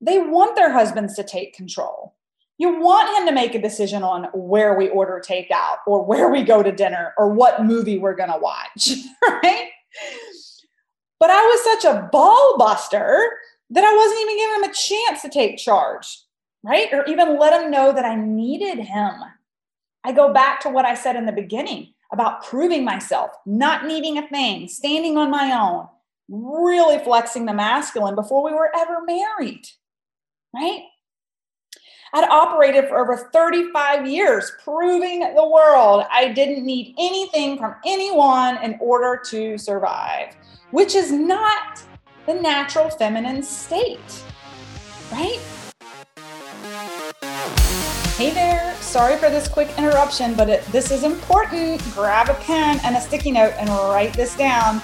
they 0.00 0.18
want 0.18 0.56
their 0.56 0.72
husbands 0.72 1.14
to 1.14 1.22
take 1.22 1.54
control. 1.54 2.14
You 2.62 2.80
want 2.80 3.18
him 3.18 3.26
to 3.26 3.32
make 3.32 3.54
a 3.54 3.60
decision 3.60 4.02
on 4.02 4.24
where 4.32 4.76
we 4.76 4.88
order 4.88 5.20
takeout 5.26 5.78
or 5.86 6.04
where 6.04 6.30
we 6.30 6.42
go 6.42 6.62
to 6.62 6.72
dinner 6.72 7.12
or 7.18 7.28
what 7.28 7.64
movie 7.64 7.98
we're 7.98 8.14
going 8.14 8.30
to 8.30 8.38
watch, 8.38 8.90
right? 9.28 9.68
But 11.18 11.30
I 11.30 11.42
was 11.42 11.82
such 11.82 11.92
a 11.92 12.08
ball 12.12 12.56
buster 12.58 13.30
that 13.70 13.84
I 13.84 13.96
wasn't 13.96 14.20
even 14.20 14.36
giving 14.36 14.56
him 14.56 14.70
a 14.70 14.74
chance 14.74 15.22
to 15.22 15.28
take 15.28 15.58
charge 15.58 16.18
right? 16.62 16.88
Or 16.92 17.04
even 17.06 17.38
let 17.38 17.60
him 17.60 17.70
know 17.70 17.92
that 17.92 18.04
I 18.04 18.14
needed 18.14 18.78
him. 18.78 19.12
I 20.04 20.12
go 20.12 20.32
back 20.32 20.60
to 20.60 20.70
what 20.70 20.84
I 20.84 20.94
said 20.94 21.16
in 21.16 21.26
the 21.26 21.32
beginning 21.32 21.94
about 22.12 22.44
proving 22.44 22.84
myself, 22.84 23.30
not 23.46 23.86
needing 23.86 24.18
a 24.18 24.28
thing, 24.28 24.68
standing 24.68 25.16
on 25.16 25.30
my 25.30 25.52
own, 25.52 25.88
really 26.28 27.02
flexing 27.02 27.46
the 27.46 27.54
masculine 27.54 28.14
before 28.14 28.44
we 28.44 28.52
were 28.52 28.70
ever 28.76 29.02
married, 29.04 29.66
right? 30.54 30.82
I'd 32.14 32.28
operated 32.28 32.90
for 32.90 32.98
over 32.98 33.16
35 33.32 34.06
years, 34.06 34.52
proving 34.62 35.20
the 35.20 35.48
world 35.48 36.04
I 36.10 36.28
didn't 36.28 36.62
need 36.66 36.94
anything 36.98 37.56
from 37.56 37.74
anyone 37.86 38.62
in 38.62 38.76
order 38.80 39.18
to 39.30 39.56
survive, 39.56 40.36
which 40.72 40.94
is 40.94 41.10
not 41.10 41.82
the 42.26 42.34
natural 42.34 42.90
feminine 42.90 43.42
state, 43.42 44.22
right? 45.10 45.40
Hey 48.18 48.28
there, 48.28 48.76
sorry 48.80 49.16
for 49.16 49.30
this 49.30 49.48
quick 49.48 49.70
interruption, 49.78 50.34
but 50.34 50.50
it, 50.50 50.66
this 50.66 50.90
is 50.90 51.04
important. 51.04 51.82
Grab 51.94 52.28
a 52.28 52.34
pen 52.34 52.78
and 52.84 52.94
a 52.94 53.00
sticky 53.00 53.30
note 53.30 53.54
and 53.56 53.70
write 53.70 54.12
this 54.12 54.36
down. 54.36 54.82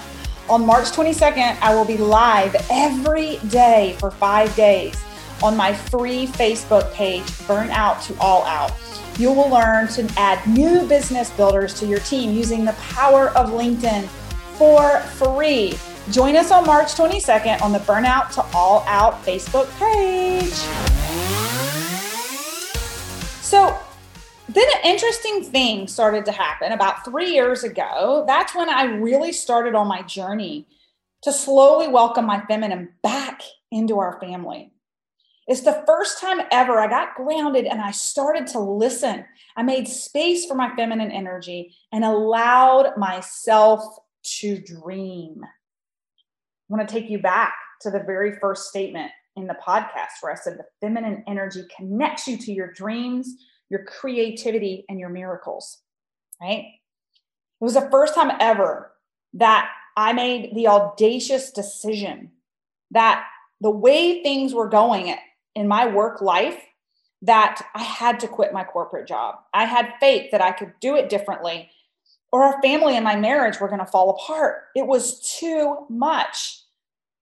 On 0.49 0.65
March 0.65 0.85
22nd, 0.85 1.59
I 1.61 1.75
will 1.75 1.85
be 1.85 1.97
live 1.97 2.55
every 2.71 3.37
day 3.49 3.95
for 3.99 4.09
five 4.09 4.55
days 4.55 4.99
on 5.43 5.55
my 5.57 5.73
free 5.73 6.27
Facebook 6.27 6.91
page, 6.93 7.23
Burnout 7.47 8.05
to 8.07 8.19
All 8.19 8.43
Out. 8.45 8.71
You 9.17 9.31
will 9.31 9.49
learn 9.49 9.87
to 9.89 10.09
add 10.17 10.45
new 10.47 10.87
business 10.87 11.29
builders 11.31 11.73
to 11.79 11.85
your 11.85 11.99
team 11.99 12.31
using 12.31 12.65
the 12.65 12.73
power 12.73 13.29
of 13.29 13.49
LinkedIn 13.49 14.07
for 14.57 14.99
free. 14.99 15.73
Join 16.11 16.35
us 16.35 16.51
on 16.51 16.65
March 16.65 16.95
22nd 16.95 17.61
on 17.61 17.71
the 17.71 17.79
Burnout 17.79 18.31
to 18.31 18.45
All 18.55 18.83
Out 18.87 19.21
Facebook 19.23 19.69
page. 19.77 20.53
So 23.41 23.77
then 24.47 24.67
an 24.75 24.81
interesting 24.83 25.43
thing 25.43 25.87
started 25.87 26.25
to 26.25 26.31
happen 26.31 26.71
about 26.71 27.05
three 27.05 27.31
years 27.31 27.63
ago. 27.63 28.23
That's 28.25 28.55
when 28.55 28.69
I 28.69 28.85
really 28.85 29.31
started 29.31 29.75
on 29.75 29.87
my 29.87 30.01
journey 30.01 30.65
to 31.21 31.31
slowly 31.31 31.87
welcome 31.87 32.25
my 32.25 32.41
feminine 32.45 32.89
back 33.03 33.41
into 33.71 33.99
our 33.99 34.19
family. 34.19 34.71
It's 35.49 35.61
the 35.61 35.83
first 35.87 36.19
time 36.19 36.41
ever 36.51 36.79
I 36.79 36.87
got 36.87 37.15
grounded 37.15 37.65
and 37.65 37.81
I 37.81 37.89
started 37.89 38.45
to 38.47 38.59
listen. 38.59 39.25
I 39.57 39.63
made 39.63 39.87
space 39.87 40.45
for 40.45 40.53
my 40.53 40.75
feminine 40.75 41.09
energy 41.09 41.75
and 41.91 42.05
allowed 42.05 42.95
myself 42.97 43.83
to 44.39 44.59
dream. 44.59 45.41
I 45.43 45.47
want 46.67 46.87
to 46.87 46.93
take 46.93 47.09
you 47.09 47.17
back 47.17 47.55
to 47.81 47.89
the 47.89 48.03
very 48.05 48.37
first 48.39 48.69
statement 48.69 49.09
in 49.35 49.47
the 49.47 49.57
podcast 49.65 50.21
where 50.21 50.31
I 50.31 50.35
said 50.35 50.59
the 50.59 50.65
feminine 50.85 51.23
energy 51.27 51.63
connects 51.75 52.27
you 52.27 52.37
to 52.37 52.51
your 52.51 52.71
dreams, 52.71 53.33
your 53.71 53.85
creativity, 53.85 54.85
and 54.87 54.99
your 54.99 55.09
miracles, 55.09 55.79
right? 56.39 56.65
It 57.59 57.63
was 57.63 57.73
the 57.73 57.89
first 57.89 58.13
time 58.13 58.37
ever 58.39 58.91
that 59.33 59.71
I 59.97 60.13
made 60.13 60.55
the 60.55 60.67
audacious 60.67 61.49
decision 61.49 62.33
that 62.91 63.25
the 63.61 63.71
way 63.71 64.21
things 64.21 64.53
were 64.53 64.69
going 64.69 65.15
in 65.55 65.67
my 65.67 65.85
work 65.85 66.21
life, 66.21 66.61
that 67.21 67.61
I 67.75 67.83
had 67.83 68.19
to 68.21 68.27
quit 68.27 68.53
my 68.53 68.63
corporate 68.63 69.07
job. 69.07 69.35
I 69.53 69.65
had 69.65 69.93
faith 69.99 70.31
that 70.31 70.41
I 70.41 70.51
could 70.51 70.73
do 70.79 70.95
it 70.95 71.09
differently, 71.09 71.69
or 72.31 72.43
our 72.43 72.61
family 72.61 72.95
and 72.95 73.03
my 73.03 73.15
marriage 73.15 73.59
were 73.59 73.67
going 73.67 73.79
to 73.79 73.85
fall 73.85 74.11
apart. 74.11 74.63
It 74.75 74.87
was 74.87 75.19
too 75.39 75.85
much 75.89 76.61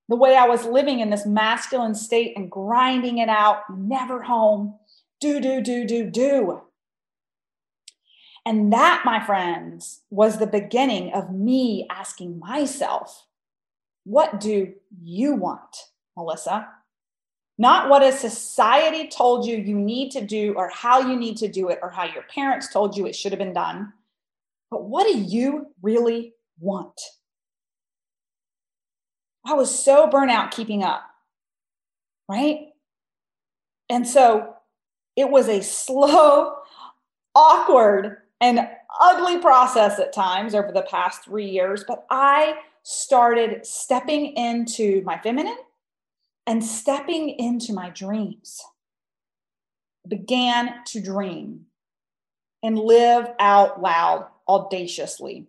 the 0.10 0.16
way 0.16 0.36
I 0.36 0.48
was 0.48 0.66
living 0.66 1.00
in 1.00 1.10
this 1.10 1.26
masculine 1.26 1.96
state 1.96 2.34
and 2.38 2.50
grinding 2.50 3.18
it 3.18 3.30
out, 3.30 3.64
never 3.76 4.24
home, 4.24 4.76
do, 5.20 5.42
do, 5.42 5.62
do, 5.62 5.86
do, 5.86 6.10
do. 6.10 6.62
And 8.46 8.72
that, 8.72 9.02
my 9.04 9.26
friends, 9.26 10.02
was 10.10 10.38
the 10.38 10.48
beginning 10.48 11.12
of 11.14 11.34
me 11.34 11.86
asking 11.90 12.40
myself, 12.40 13.26
what 14.06 14.40
do 14.40 14.74
you 15.04 15.36
want, 15.36 15.76
Melissa? 16.16 16.70
Not 17.58 17.90
what 17.90 18.04
a 18.04 18.12
society 18.12 19.08
told 19.08 19.46
you 19.46 19.58
you 19.58 19.76
need 19.76 20.12
to 20.12 20.24
do 20.24 20.54
or 20.56 20.70
how 20.70 21.00
you 21.00 21.16
need 21.16 21.38
to 21.38 21.48
do 21.48 21.70
it 21.70 21.80
or 21.82 21.90
how 21.90 22.04
your 22.04 22.24
parents 22.24 22.72
told 22.72 22.96
you 22.96 23.08
it 23.08 23.16
should 23.16 23.32
have 23.32 23.40
been 23.40 23.54
done, 23.54 23.94
but 24.70 24.84
what 24.84 25.08
do 25.08 25.18
you 25.18 25.68
really 25.82 26.34
want? 26.60 27.00
I 29.46 29.54
was 29.54 29.84
so 29.84 30.08
burnt 30.08 30.30
out 30.30 30.52
keeping 30.52 30.84
up, 30.84 31.04
right? 32.30 32.68
And 33.90 34.08
so 34.08 34.54
it 35.16 35.30
was 35.30 35.48
a 35.48 35.62
slow, 35.62 36.58
awkward, 37.36 38.18
and 38.40 38.68
ugly 39.00 39.40
process 39.40 40.00
at 40.00 40.14
times 40.14 40.54
over 40.54 40.72
the 40.72 40.84
past 40.84 41.24
three 41.24 41.50
years, 41.50 41.84
but 41.88 42.06
I 42.10 42.56
started 42.84 43.66
stepping 43.66 44.28
into 44.38 45.02
my 45.04 45.18
feminine 45.18 45.58
and 46.48 46.64
stepping 46.64 47.30
into 47.30 47.74
my 47.74 47.90
dreams. 47.90 48.62
began 50.08 50.74
to 50.86 51.02
dream 51.02 51.66
and 52.64 52.80
live 52.80 53.28
out 53.40 53.82
loud 53.82 54.28
audaciously. 54.48 55.46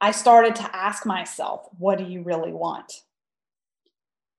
I 0.00 0.12
started 0.12 0.56
to 0.56 0.74
ask 0.74 1.04
myself, 1.04 1.68
what 1.78 1.98
do 1.98 2.04
you 2.04 2.22
really 2.22 2.52
want? 2.52 3.02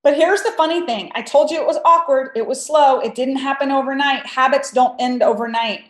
But 0.02 0.16
here's 0.16 0.42
the 0.42 0.52
funny 0.54 0.84
thing 0.86 1.12
I 1.14 1.22
told 1.22 1.52
you 1.52 1.62
it 1.62 1.68
was 1.68 1.78
awkward, 1.86 2.32
it 2.36 2.48
was 2.48 2.66
slow, 2.66 3.00
it 3.00 3.14
didn't 3.14 3.36
happen 3.36 3.70
overnight. 3.70 4.26
Habits 4.26 4.72
don't 4.72 5.00
end 5.00 5.22
overnight. 5.22 5.84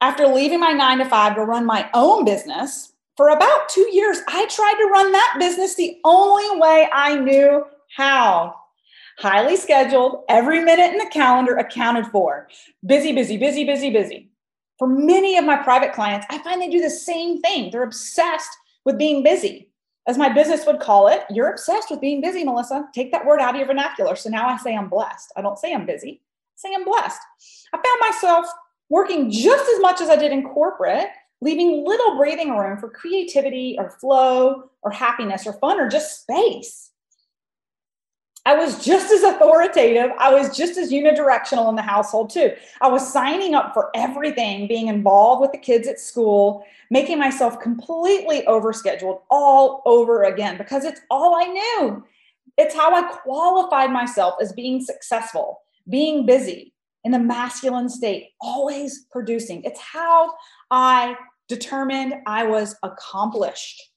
After 0.00 0.28
leaving 0.28 0.60
my 0.60 0.72
nine 0.72 0.98
to 0.98 1.06
five 1.06 1.34
to 1.34 1.42
run 1.42 1.66
my 1.66 1.90
own 1.92 2.24
business, 2.24 2.92
for 3.16 3.30
about 3.30 3.68
two 3.68 3.88
years, 3.92 4.18
I 4.28 4.46
tried 4.46 4.74
to 4.74 4.90
run 4.92 5.10
that 5.12 5.36
business 5.40 5.74
the 5.74 5.98
only 6.04 6.60
way 6.60 6.88
I 6.92 7.16
knew 7.16 7.64
how. 7.94 8.56
Highly 9.18 9.56
scheduled, 9.56 10.24
every 10.28 10.60
minute 10.60 10.90
in 10.90 10.98
the 10.98 11.10
calendar 11.12 11.56
accounted 11.56 12.06
for. 12.08 12.48
Busy, 12.84 13.12
busy, 13.12 13.36
busy, 13.36 13.64
busy, 13.64 13.90
busy. 13.90 14.30
For 14.78 14.88
many 14.88 15.38
of 15.38 15.44
my 15.44 15.56
private 15.56 15.92
clients, 15.92 16.26
I 16.30 16.38
find 16.42 16.60
they 16.60 16.68
do 16.68 16.80
the 16.80 16.90
same 16.90 17.40
thing. 17.40 17.70
They're 17.70 17.84
obsessed 17.84 18.50
with 18.84 18.98
being 18.98 19.22
busy. 19.22 19.70
As 20.06 20.18
my 20.18 20.28
business 20.28 20.66
would 20.66 20.80
call 20.80 21.06
it, 21.06 21.22
you're 21.30 21.50
obsessed 21.50 21.90
with 21.90 22.00
being 22.00 22.20
busy, 22.20 22.44
Melissa. 22.44 22.88
Take 22.92 23.12
that 23.12 23.24
word 23.24 23.40
out 23.40 23.54
of 23.54 23.56
your 23.56 23.66
vernacular. 23.66 24.16
So 24.16 24.28
now 24.28 24.48
I 24.48 24.56
say 24.56 24.76
I'm 24.76 24.88
blessed. 24.88 25.32
I 25.36 25.42
don't 25.42 25.58
say 25.58 25.72
I'm 25.72 25.86
busy, 25.86 26.20
I 26.20 26.56
say 26.56 26.74
I'm 26.74 26.84
blessed. 26.84 27.20
I 27.72 27.76
found 27.76 28.12
myself 28.12 28.46
working 28.90 29.30
just 29.30 29.70
as 29.70 29.80
much 29.80 30.00
as 30.00 30.10
I 30.10 30.16
did 30.16 30.32
in 30.32 30.42
corporate, 30.42 31.08
leaving 31.40 31.86
little 31.86 32.16
breathing 32.16 32.56
room 32.56 32.78
for 32.78 32.90
creativity 32.90 33.76
or 33.78 33.90
flow 33.90 34.70
or 34.82 34.90
happiness 34.90 35.46
or 35.46 35.54
fun 35.54 35.80
or 35.80 35.88
just 35.88 36.22
space. 36.22 36.90
I 38.46 38.54
was 38.54 38.84
just 38.84 39.10
as 39.10 39.22
authoritative. 39.22 40.10
I 40.18 40.32
was 40.32 40.54
just 40.54 40.76
as 40.76 40.92
unidirectional 40.92 41.68
in 41.70 41.76
the 41.76 41.82
household, 41.82 42.28
too. 42.28 42.52
I 42.82 42.88
was 42.88 43.10
signing 43.10 43.54
up 43.54 43.72
for 43.72 43.90
everything, 43.94 44.68
being 44.68 44.88
involved 44.88 45.40
with 45.40 45.52
the 45.52 45.58
kids 45.58 45.88
at 45.88 45.98
school, 45.98 46.64
making 46.90 47.18
myself 47.18 47.58
completely 47.60 48.42
overscheduled 48.42 49.22
all 49.30 49.82
over 49.86 50.24
again 50.24 50.58
because 50.58 50.84
it's 50.84 51.00
all 51.10 51.34
I 51.34 51.44
knew. 51.46 52.04
It's 52.58 52.74
how 52.74 52.94
I 52.94 53.02
qualified 53.02 53.90
myself 53.90 54.34
as 54.40 54.52
being 54.52 54.82
successful, 54.82 55.62
being 55.88 56.26
busy 56.26 56.74
in 57.04 57.12
the 57.12 57.18
masculine 57.18 57.88
state, 57.88 58.30
always 58.40 59.06
producing. 59.10 59.62
It's 59.64 59.80
how 59.80 60.34
I 60.70 61.16
determined 61.48 62.14
I 62.26 62.44
was 62.44 62.76
accomplished 62.82 63.90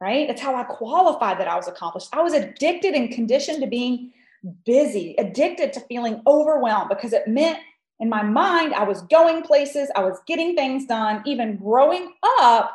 right? 0.00 0.26
That's 0.26 0.40
how 0.40 0.54
I 0.54 0.64
qualified 0.64 1.38
that 1.38 1.48
I 1.48 1.56
was 1.56 1.68
accomplished. 1.68 2.08
I 2.12 2.22
was 2.22 2.32
addicted 2.32 2.94
and 2.94 3.12
conditioned 3.12 3.60
to 3.60 3.66
being 3.66 4.12
busy, 4.64 5.14
addicted 5.18 5.72
to 5.74 5.80
feeling 5.80 6.22
overwhelmed 6.26 6.88
because 6.88 7.12
it 7.12 7.28
meant 7.28 7.58
in 7.98 8.08
my 8.08 8.22
mind 8.22 8.74
I 8.74 8.84
was 8.84 9.02
going 9.02 9.42
places, 9.42 9.90
I 9.94 10.00
was 10.00 10.18
getting 10.26 10.54
things 10.54 10.86
done. 10.86 11.22
Even 11.26 11.56
growing 11.56 12.14
up, 12.40 12.72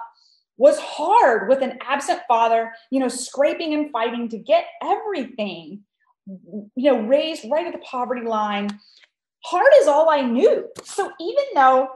was 0.57 0.79
hard 0.79 1.49
with 1.49 1.61
an 1.61 1.77
absent 1.81 2.21
father, 2.27 2.71
you 2.89 2.99
know, 2.99 3.07
scraping 3.07 3.73
and 3.73 3.91
fighting 3.91 4.29
to 4.29 4.37
get 4.37 4.65
everything, 4.81 5.81
you 6.25 6.91
know, 6.91 7.01
raised 7.01 7.45
right 7.51 7.67
at 7.67 7.73
the 7.73 7.79
poverty 7.79 8.25
line. 8.25 8.69
Hard 9.43 9.71
is 9.81 9.87
all 9.87 10.09
I 10.09 10.21
knew. 10.21 10.67
So 10.83 11.11
even 11.19 11.43
though 11.53 11.89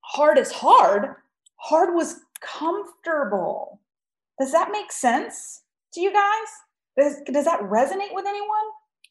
hard 0.00 0.38
is 0.38 0.52
hard, 0.52 1.16
hard 1.56 1.94
was 1.94 2.20
comfortable. 2.40 3.80
Does 4.38 4.52
that 4.52 4.70
make 4.72 4.90
sense 4.90 5.62
to 5.94 6.00
you 6.00 6.12
guys? 6.12 6.48
Does, 6.96 7.22
does 7.32 7.44
that 7.44 7.60
resonate 7.60 8.14
with 8.14 8.26
anyone? 8.26 8.48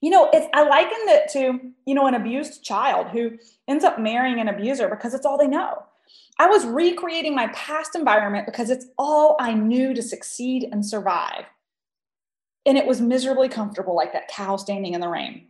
You 0.02 0.10
know, 0.10 0.30
it's 0.34 0.48
I 0.54 0.68
liken 0.68 0.98
it 1.04 1.30
to, 1.34 1.60
you 1.86 1.94
know, 1.94 2.08
an 2.08 2.16
abused 2.16 2.64
child 2.64 3.08
who 3.08 3.38
ends 3.68 3.84
up 3.84 4.00
marrying 4.00 4.40
an 4.40 4.48
abuser 4.48 4.88
because 4.90 5.14
it's 5.14 5.26
all 5.26 5.38
they 5.38 5.48
know. 5.48 5.84
I 6.40 6.48
was 6.48 6.66
recreating 6.66 7.36
my 7.36 7.48
past 7.48 7.96
environment 7.96 8.48
because 8.48 8.70
it's 8.72 8.88
all 8.98 9.38
I 9.40 9.54
knew 9.54 9.94
to 9.94 10.02
succeed 10.02 10.68
and 10.72 10.86
survive. 10.86 11.46
And 12.66 12.78
it 12.78 12.88
was 12.88 13.00
miserably 13.00 13.48
comfortable, 13.48 13.96
like 13.96 14.14
that 14.14 14.28
cow 14.28 14.58
standing 14.58 14.94
in 14.94 15.02
the 15.02 15.08
rain. 15.08 15.48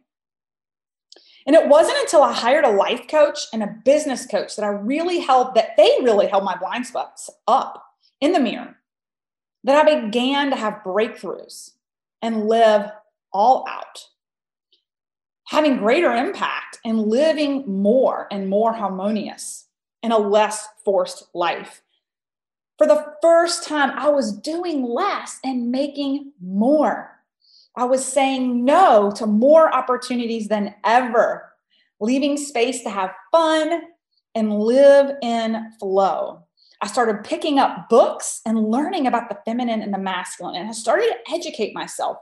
And 1.47 1.55
it 1.55 1.67
wasn't 1.67 1.97
until 1.99 2.21
I 2.21 2.33
hired 2.33 2.65
a 2.65 2.71
life 2.71 3.07
coach 3.07 3.39
and 3.51 3.63
a 3.63 3.75
business 3.83 4.25
coach 4.25 4.55
that 4.55 4.63
I 4.63 4.69
really 4.69 5.19
held 5.19 5.55
that 5.55 5.75
they 5.77 5.97
really 6.01 6.27
held 6.27 6.43
my 6.43 6.57
blind 6.57 6.85
spots 6.85 7.29
up 7.47 7.83
in 8.19 8.33
the 8.33 8.39
mirror 8.39 8.75
that 9.63 9.87
I 9.87 10.01
began 10.01 10.49
to 10.49 10.55
have 10.55 10.83
breakthroughs 10.85 11.71
and 12.21 12.47
live 12.47 12.91
all 13.33 13.65
out, 13.67 14.07
having 15.47 15.77
greater 15.77 16.13
impact 16.13 16.79
and 16.83 17.07
living 17.07 17.63
more 17.67 18.27
and 18.31 18.49
more 18.49 18.73
harmonious 18.73 19.67
in 20.03 20.11
a 20.11 20.17
less 20.17 20.67
forced 20.83 21.25
life. 21.33 21.81
For 22.77 22.87
the 22.87 23.13
first 23.21 23.67
time, 23.67 23.91
I 23.91 24.09
was 24.09 24.35
doing 24.35 24.83
less 24.83 25.39
and 25.43 25.71
making 25.71 26.31
more. 26.41 27.19
I 27.75 27.85
was 27.85 28.03
saying 28.03 28.65
no 28.65 29.11
to 29.15 29.27
more 29.27 29.73
opportunities 29.73 30.47
than 30.47 30.73
ever, 30.83 31.53
leaving 31.99 32.37
space 32.37 32.81
to 32.83 32.89
have 32.89 33.13
fun 33.31 33.83
and 34.33 34.59
live 34.59 35.15
in 35.21 35.71
flow. 35.79 36.43
I 36.81 36.87
started 36.87 37.23
picking 37.23 37.59
up 37.59 37.89
books 37.89 38.41
and 38.45 38.69
learning 38.69 39.05
about 39.05 39.29
the 39.29 39.37
feminine 39.45 39.81
and 39.81 39.93
the 39.93 39.99
masculine, 39.99 40.55
and 40.55 40.69
I 40.69 40.71
started 40.71 41.07
to 41.07 41.33
educate 41.33 41.75
myself 41.75 42.17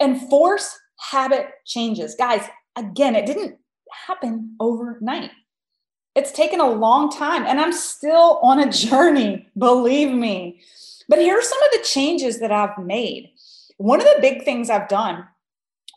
and 0.00 0.20
force 0.30 0.78
habit 1.10 1.48
changes. 1.66 2.14
Guys, 2.14 2.42
again, 2.76 3.14
it 3.14 3.26
didn't 3.26 3.58
happen 4.06 4.56
overnight. 4.58 5.30
It's 6.14 6.32
taken 6.32 6.60
a 6.60 6.70
long 6.70 7.10
time, 7.10 7.44
and 7.46 7.60
I'm 7.60 7.72
still 7.72 8.38
on 8.42 8.58
a 8.58 8.70
journey, 8.70 9.48
believe 9.56 10.10
me. 10.10 10.60
But 11.08 11.18
here 11.18 11.38
are 11.38 11.42
some 11.42 11.62
of 11.62 11.70
the 11.72 11.84
changes 11.84 12.40
that 12.40 12.52
I've 12.52 12.78
made. 12.78 13.30
One 13.76 14.00
of 14.00 14.06
the 14.06 14.20
big 14.20 14.44
things 14.44 14.70
I've 14.70 14.88
done 14.88 15.26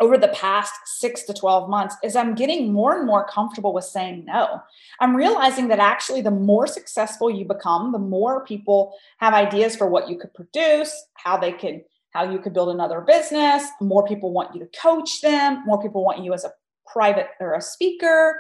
over 0.02 0.18
the 0.18 0.30
past 0.30 0.74
six 0.86 1.24
to 1.24 1.34
12 1.34 1.70
months 1.70 1.96
is 2.04 2.16
I'm 2.16 2.36
getting 2.36 2.74
more 2.74 2.98
and 2.98 3.06
more 3.06 3.26
comfortable 3.26 3.74
with 3.74 3.86
saying 3.86 4.26
no. 4.26 4.62
I'm 5.00 5.16
realizing 5.16 5.68
that 5.70 5.80
actually, 5.80 6.22
the 6.22 6.32
more 6.32 6.68
successful 6.68 7.30
you 7.30 7.46
become, 7.46 7.92
the 7.92 8.00
more 8.00 8.46
people 8.46 8.94
have 9.20 9.34
ideas 9.34 9.76
for 9.76 9.88
what 9.88 10.10
you 10.10 10.18
could 10.18 10.34
produce, 10.34 10.94
how 11.14 11.38
they 11.38 11.54
could, 11.54 11.84
how 12.12 12.30
you 12.30 12.40
could 12.40 12.54
build 12.54 12.70
another 12.70 13.02
business. 13.02 13.68
More 13.82 14.06
people 14.06 14.32
want 14.32 14.54
you 14.54 14.60
to 14.62 14.80
coach 14.80 15.22
them. 15.22 15.64
More 15.66 15.82
people 15.82 16.04
want 16.04 16.24
you 16.24 16.34
as 16.34 16.44
a 16.44 16.54
private 16.92 17.28
or 17.40 17.54
a 17.54 17.62
speaker. 17.62 18.40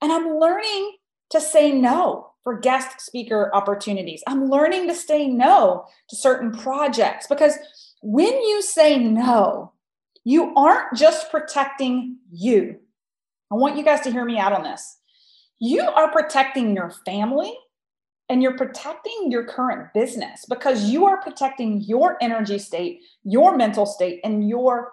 And 0.00 0.12
I'm 0.12 0.36
learning 0.38 0.96
to 1.30 1.40
say 1.40 1.72
no 1.72 2.32
for 2.42 2.58
guest 2.58 3.00
speaker 3.00 3.50
opportunities. 3.54 4.22
I'm 4.26 4.50
learning 4.50 4.88
to 4.88 4.94
say 4.94 5.28
no 5.28 5.86
to 6.08 6.16
certain 6.16 6.52
projects 6.52 7.26
because 7.26 7.56
when 8.02 8.32
you 8.32 8.62
say 8.62 8.98
no, 8.98 9.72
you 10.24 10.54
aren't 10.54 10.96
just 10.96 11.30
protecting 11.30 12.18
you. 12.30 12.78
I 13.50 13.56
want 13.56 13.76
you 13.76 13.84
guys 13.84 14.00
to 14.02 14.10
hear 14.10 14.24
me 14.24 14.38
out 14.38 14.52
on 14.52 14.62
this. 14.62 14.98
You 15.58 15.82
are 15.82 16.10
protecting 16.10 16.74
your 16.74 16.90
family 17.04 17.54
and 18.28 18.42
you're 18.42 18.56
protecting 18.56 19.30
your 19.30 19.44
current 19.44 19.92
business 19.92 20.44
because 20.48 20.90
you 20.90 21.04
are 21.06 21.20
protecting 21.20 21.80
your 21.82 22.16
energy 22.20 22.58
state, 22.58 23.00
your 23.24 23.56
mental 23.56 23.84
state, 23.84 24.20
and 24.24 24.48
your 24.48 24.92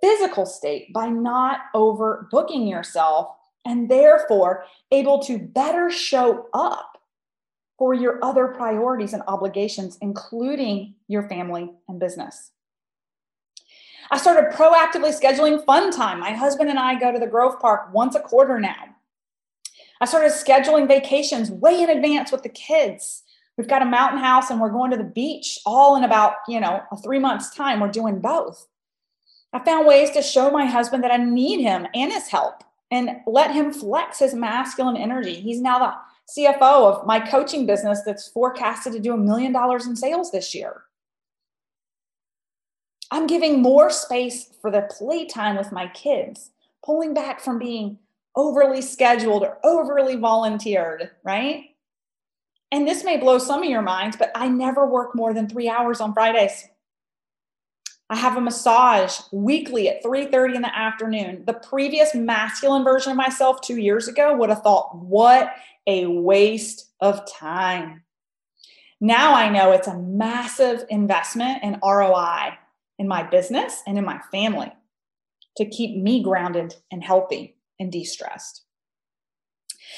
physical 0.00 0.46
state 0.46 0.92
by 0.92 1.08
not 1.08 1.60
overbooking 1.74 2.68
yourself 2.68 3.28
and 3.64 3.90
therefore 3.90 4.64
able 4.92 5.18
to 5.18 5.38
better 5.38 5.90
show 5.90 6.46
up 6.54 6.98
for 7.78 7.92
your 7.92 8.22
other 8.24 8.48
priorities 8.48 9.12
and 9.12 9.22
obligations, 9.26 9.98
including 10.00 10.94
your 11.08 11.28
family 11.28 11.70
and 11.88 11.98
business. 11.98 12.50
I 14.10 14.18
started 14.18 14.52
proactively 14.52 15.18
scheduling 15.18 15.64
fun 15.64 15.90
time. 15.90 16.20
My 16.20 16.32
husband 16.32 16.70
and 16.70 16.78
I 16.78 16.98
go 16.98 17.12
to 17.12 17.18
the 17.18 17.26
Grove 17.26 17.58
Park 17.60 17.92
once 17.92 18.14
a 18.14 18.20
quarter 18.20 18.60
now. 18.60 18.94
I 20.00 20.06
started 20.06 20.32
scheduling 20.32 20.86
vacations 20.86 21.50
way 21.50 21.82
in 21.82 21.90
advance 21.90 22.30
with 22.30 22.42
the 22.42 22.48
kids. 22.48 23.22
We've 23.56 23.68
got 23.68 23.82
a 23.82 23.86
mountain 23.86 24.18
house 24.18 24.50
and 24.50 24.60
we're 24.60 24.70
going 24.70 24.90
to 24.90 24.96
the 24.96 25.04
beach 25.04 25.58
all 25.64 25.96
in 25.96 26.04
about, 26.04 26.34
you 26.48 26.60
know, 26.60 26.82
a 26.90 26.96
3 26.96 27.18
months 27.18 27.54
time. 27.54 27.80
We're 27.80 27.88
doing 27.88 28.20
both. 28.20 28.66
I 29.52 29.64
found 29.64 29.86
ways 29.86 30.10
to 30.10 30.22
show 30.22 30.50
my 30.50 30.66
husband 30.66 31.04
that 31.04 31.12
I 31.12 31.16
need 31.16 31.62
him 31.62 31.86
and 31.94 32.12
his 32.12 32.26
help 32.28 32.64
and 32.90 33.18
let 33.26 33.52
him 33.52 33.72
flex 33.72 34.18
his 34.18 34.34
masculine 34.34 34.96
energy. 34.96 35.34
He's 35.34 35.60
now 35.60 35.78
the 35.78 35.94
CFO 36.36 36.92
of 36.92 37.06
my 37.06 37.20
coaching 37.20 37.64
business 37.64 38.02
that's 38.04 38.28
forecasted 38.28 38.92
to 38.94 39.00
do 39.00 39.14
a 39.14 39.16
million 39.16 39.52
dollars 39.52 39.86
in 39.86 39.94
sales 39.94 40.32
this 40.32 40.54
year. 40.54 40.82
I'm 43.10 43.26
giving 43.26 43.62
more 43.62 43.90
space 43.90 44.50
for 44.60 44.70
the 44.70 44.88
playtime 44.90 45.56
with 45.56 45.72
my 45.72 45.88
kids, 45.88 46.50
pulling 46.84 47.14
back 47.14 47.40
from 47.40 47.58
being 47.58 47.98
overly 48.36 48.82
scheduled 48.82 49.42
or 49.42 49.58
overly 49.62 50.16
volunteered, 50.16 51.10
right? 51.22 51.64
And 52.72 52.88
this 52.88 53.04
may 53.04 53.16
blow 53.16 53.38
some 53.38 53.62
of 53.62 53.68
your 53.68 53.82
minds, 53.82 54.16
but 54.16 54.32
I 54.34 54.48
never 54.48 54.86
work 54.86 55.14
more 55.14 55.32
than 55.32 55.48
three 55.48 55.68
hours 55.68 56.00
on 56.00 56.12
Fridays. 56.12 56.68
I 58.10 58.16
have 58.16 58.36
a 58.36 58.40
massage 58.40 59.18
weekly 59.32 59.88
at 59.88 60.02
3:30 60.02 60.56
in 60.56 60.62
the 60.62 60.76
afternoon. 60.76 61.44
The 61.46 61.54
previous 61.54 62.14
masculine 62.14 62.84
version 62.84 63.12
of 63.12 63.16
myself 63.16 63.60
2 63.60 63.76
years 63.76 64.08
ago 64.08 64.36
would 64.36 64.50
have 64.50 64.62
thought, 64.62 64.96
"What 64.96 65.54
a 65.86 66.06
waste 66.06 66.90
of 67.00 67.24
time." 67.26 68.02
Now 69.00 69.34
I 69.34 69.48
know 69.48 69.72
it's 69.72 69.88
a 69.88 69.98
massive 69.98 70.84
investment 70.90 71.62
in 71.62 71.78
ROI 71.82 72.58
in 72.98 73.08
my 73.08 73.22
business 73.22 73.82
and 73.86 73.98
in 73.98 74.04
my 74.04 74.20
family 74.30 74.72
to 75.56 75.64
keep 75.64 75.96
me 75.96 76.22
grounded 76.22 76.74
and 76.90 77.02
healthy 77.02 77.56
and 77.78 77.90
de 77.92 78.04
stressed. 78.04 78.62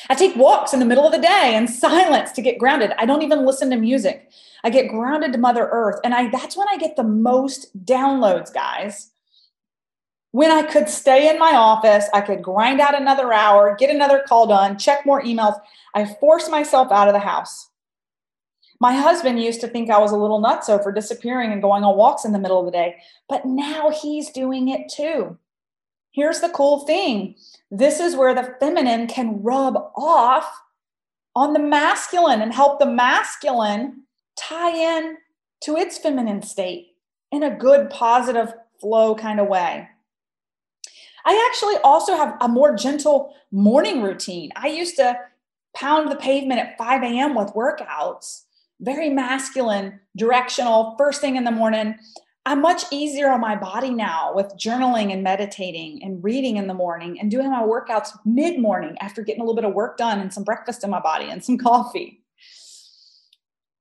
I 0.09 0.15
take 0.15 0.37
walks 0.37 0.75
in 0.75 0.81
the 0.81 0.87
middle 0.87 1.07
of 1.07 1.13
the 1.13 1.19
day 1.19 1.55
in 1.55 1.69
silence 1.69 2.33
to 2.33 2.43
get 2.43 2.59
grounded. 2.59 2.93
I 2.99 3.07
don't 3.07 3.23
even 3.23 3.47
listen 3.47 3.71
to 3.71 3.77
music. 3.77 4.31
I 4.65 4.71
get 4.71 4.89
grounded 4.89 5.33
to 5.33 5.39
Mother 5.39 5.69
Earth. 5.71 6.01
And 6.05 6.15
I 6.15 6.29
that's 6.29 6.57
when 6.57 6.67
I 6.71 6.77
get 6.77 6.97
the 6.97 7.05
most 7.05 7.85
downloads, 7.85 8.53
guys. 8.53 9.11
When 10.33 10.51
I 10.51 10.63
could 10.63 10.89
stay 10.89 11.31
in 11.31 11.39
my 11.39 11.55
office, 11.55 12.07
I 12.13 12.21
could 12.21 12.43
grind 12.43 12.81
out 12.81 13.01
another 13.01 13.33
hour, 13.33 13.75
get 13.77 13.95
another 13.95 14.23
call 14.27 14.47
done, 14.47 14.77
check 14.77 15.07
more 15.07 15.23
emails. 15.23 15.59
I 15.95 16.05
force 16.05 16.51
myself 16.51 16.93
out 16.93 17.09
of 17.09 17.15
the 17.15 17.21
house. 17.21 17.71
My 18.81 18.95
husband 18.95 19.43
used 19.43 19.61
to 19.63 19.69
think 19.69 19.91
I 19.91 19.99
was 19.99 20.13
a 20.13 20.17
little 20.17 20.43
nutso 20.43 20.83
for 20.83 20.93
disappearing 20.93 21.53
and 21.53 21.63
going 21.63 21.85
on 21.85 21.97
walks 21.97 22.25
in 22.25 22.33
the 22.33 22.39
middle 22.39 22.59
of 22.59 22.67
the 22.67 22.73
day, 22.73 22.97
but 23.29 23.47
now 23.47 23.91
he's 23.91 24.31
doing 24.31 24.69
it 24.69 24.91
too. 24.91 25.39
Here's 26.13 26.41
the 26.41 26.49
cool 26.51 26.81
thing 26.81 27.37
this 27.71 28.01
is 28.01 28.17
where 28.17 28.35
the 28.35 28.55
feminine 28.61 29.07
can 29.07 29.43
rub 29.43 29.77
off 29.97 30.51
on 31.35 31.53
the 31.53 31.59
masculine 31.59 32.41
and 32.41 32.53
help 32.53 32.79
the 32.79 32.87
masculine 32.87 34.03
tie 34.37 34.75
in 34.75 35.17
to 35.63 35.77
its 35.77 35.99
feminine 35.99 36.43
state 36.43 36.89
in 37.33 37.43
a 37.43 37.55
good, 37.55 37.91
positive 37.91 38.55
flow 38.81 39.15
kind 39.15 39.41
of 39.41 39.49
way. 39.49 39.89
I 41.25 41.51
actually 41.51 41.77
also 41.83 42.17
have 42.17 42.37
a 42.41 42.49
more 42.49 42.77
gentle 42.77 43.35
morning 43.51 44.01
routine. 44.01 44.53
I 44.55 44.69
used 44.69 44.97
to 44.97 45.19
pound 45.75 46.11
the 46.11 46.17
pavement 46.17 46.61
at 46.61 46.79
5 46.79 47.03
a.m. 47.03 47.35
with 47.35 47.49
workouts 47.49 48.46
very 48.81 49.11
masculine, 49.11 50.01
directional, 50.17 50.95
first 50.99 51.21
thing 51.21 51.37
in 51.37 51.45
the 51.45 51.51
morning. 51.51 51.97
I'm 52.45 52.61
much 52.61 52.85
easier 52.93 53.31
on 53.31 53.41
my 53.41 53.57
body 53.57 53.91
now 53.91 54.33
with 54.35 54.55
journaling 54.57 55.13
and 55.13 55.23
meditating 55.23 56.03
and 56.05 56.23
reading 56.23 56.59
in 56.59 56.69
the 56.69 56.75
morning 56.75 57.19
and 57.19 57.31
doing 57.31 57.51
my 57.51 57.63
workouts 57.63 58.11
mid 58.25 58.61
morning 58.61 58.97
after 59.01 59.23
getting 59.23 59.41
a 59.41 59.45
little 59.45 59.57
bit 59.57 59.65
of 59.65 59.75
work 59.75 59.97
done 59.97 60.21
and 60.21 60.33
some 60.33 60.45
breakfast 60.45 60.85
in 60.85 60.91
my 60.91 61.01
body 61.01 61.29
and 61.29 61.45
some 61.45 61.59
coffee. 61.59 62.23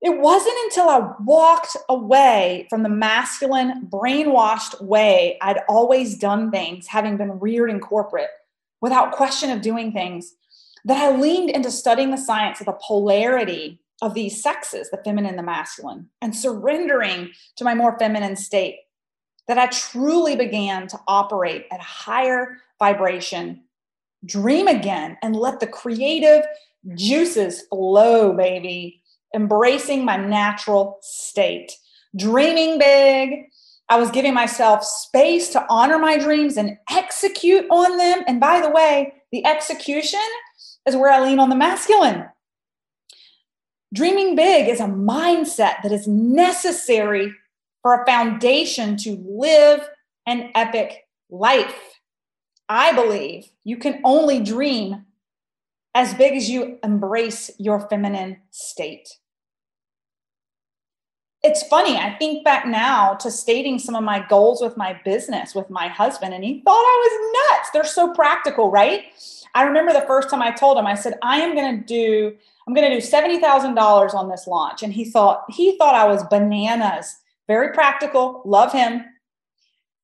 It 0.01 0.19
wasn't 0.19 0.55
until 0.65 0.89
I 0.89 1.13
walked 1.21 1.77
away 1.89 2.67
from 2.69 2.83
the 2.83 2.89
masculine, 2.89 3.87
brainwashed 3.89 4.79
way 4.81 5.37
I'd 5.41 5.61
always 5.67 6.17
done 6.17 6.51
things, 6.51 6.87
having 6.87 7.17
been 7.17 7.39
reared 7.39 7.69
in 7.69 7.79
corporate 7.79 8.29
without 8.81 9.13
question 9.13 9.49
of 9.49 9.61
doing 9.61 9.91
things, 9.91 10.35
that 10.85 10.97
I 10.97 11.17
leaned 11.17 11.49
into 11.49 11.71
studying 11.71 12.11
the 12.11 12.17
science 12.17 12.59
of 12.59 12.67
the 12.67 12.77
polarity 12.85 13.81
of 14.01 14.13
these 14.13 14.41
sexes, 14.41 14.89
the 14.89 15.01
feminine 15.03 15.35
the 15.35 15.43
masculine, 15.43 16.09
and 16.21 16.35
surrendering 16.35 17.31
to 17.55 17.63
my 17.63 17.73
more 17.73 17.97
feminine 17.97 18.35
state, 18.35 18.79
that 19.47 19.57
I 19.57 19.67
truly 19.67 20.35
began 20.35 20.87
to 20.87 20.99
operate 21.07 21.65
at 21.71 21.79
a 21.79 21.83
higher 21.83 22.57
vibration, 22.79 23.63
dream 24.25 24.67
again, 24.67 25.17
and 25.21 25.35
let 25.35 25.59
the 25.59 25.67
creative 25.67 26.43
juices 26.95 27.61
flow, 27.69 28.33
baby, 28.33 29.01
embracing 29.33 30.03
my 30.03 30.17
natural 30.17 30.97
state, 31.01 31.71
dreaming 32.15 32.79
big. 32.79 33.45
I 33.87 33.99
was 33.99 34.09
giving 34.09 34.33
myself 34.33 34.83
space 34.83 35.49
to 35.49 35.65
honor 35.69 35.99
my 35.99 36.17
dreams 36.17 36.57
and 36.57 36.77
execute 36.89 37.65
on 37.69 37.97
them. 37.97 38.23
And 38.27 38.39
by 38.39 38.61
the 38.61 38.69
way, 38.69 39.13
the 39.31 39.45
execution 39.45 40.19
is 40.87 40.95
where 40.95 41.11
I 41.11 41.23
lean 41.23 41.39
on 41.39 41.49
the 41.49 41.55
masculine. 41.55 42.25
Dreaming 43.95 44.35
big 44.35 44.67
is 44.67 44.81
a 44.81 44.87
mindset 44.87 45.81
that 45.81 45.93
is 45.93 46.05
necessary 46.05 47.33
for 47.81 47.93
a 47.93 48.05
foundation 48.05 48.97
to 48.97 49.15
live 49.25 49.87
an 50.27 50.51
epic 50.53 51.07
life. 51.29 52.01
I 52.67 52.91
believe 52.91 53.45
you 53.63 53.77
can 53.77 54.01
only 54.03 54.41
dream 54.41 55.05
as 55.93 56.13
big 56.13 56.35
as 56.35 56.49
you 56.49 56.77
embrace 56.83 57.51
your 57.57 57.87
feminine 57.87 58.41
state. 58.51 59.07
It's 61.45 61.61
funny, 61.67 61.97
I 61.97 62.15
think 62.17 62.43
back 62.43 62.65
now 62.65 63.13
to 63.15 63.29
stating 63.29 63.77
some 63.77 63.93
of 63.93 64.03
my 64.03 64.25
goals 64.27 64.61
with 64.61 64.75
my 64.77 64.99
business 65.05 65.53
with 65.53 65.69
my 65.69 65.87
husband, 65.87 66.33
and 66.33 66.43
he 66.43 66.61
thought 66.61 66.71
I 66.73 67.07
was 67.07 67.57
nuts. 67.59 67.69
They're 67.71 67.83
so 67.83 68.13
practical, 68.13 68.71
right? 68.71 69.03
I 69.53 69.63
remember 69.63 69.93
the 69.93 70.05
first 70.07 70.29
time 70.29 70.41
I 70.41 70.49
told 70.51 70.77
him, 70.77 70.87
I 70.87 70.95
said, 70.95 71.19
I 71.21 71.41
am 71.41 71.55
going 71.55 71.79
to 71.79 71.85
do 71.85 72.35
I'm 72.67 72.73
going 72.73 72.89
to 72.89 72.99
do 72.99 73.05
$70,000 73.05 74.13
on 74.15 74.29
this 74.29 74.47
launch. 74.47 74.81
And 74.81 74.91
he 74.91 75.05
thought, 75.05 75.43
he 75.49 75.77
thought 75.77 75.93
I 75.93 76.07
was 76.07 76.23
bananas. 76.23 77.15
Very 77.47 77.71
practical, 77.73 78.41
love 78.43 78.71
him. 78.71 79.05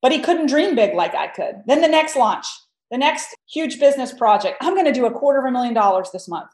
But 0.02 0.12
he 0.12 0.20
couldn't 0.20 0.48
dream 0.48 0.76
big 0.76 0.94
like 0.94 1.16
I 1.16 1.28
could. 1.28 1.64
Then 1.66 1.82
the 1.82 1.88
next 1.88 2.16
launch, 2.16 2.46
the 2.92 2.98
next 2.98 3.36
huge 3.52 3.80
business 3.80 4.14
project, 4.14 4.58
I'm 4.62 4.76
going 4.76 4.86
to 4.86 4.92
do 4.92 5.08
a 5.08 5.12
quarter 5.12 5.40
of 5.40 5.46
a 5.46 5.52
million 5.52 5.74
dollars 5.74 6.12
this 6.12 6.28
month. 6.28 6.52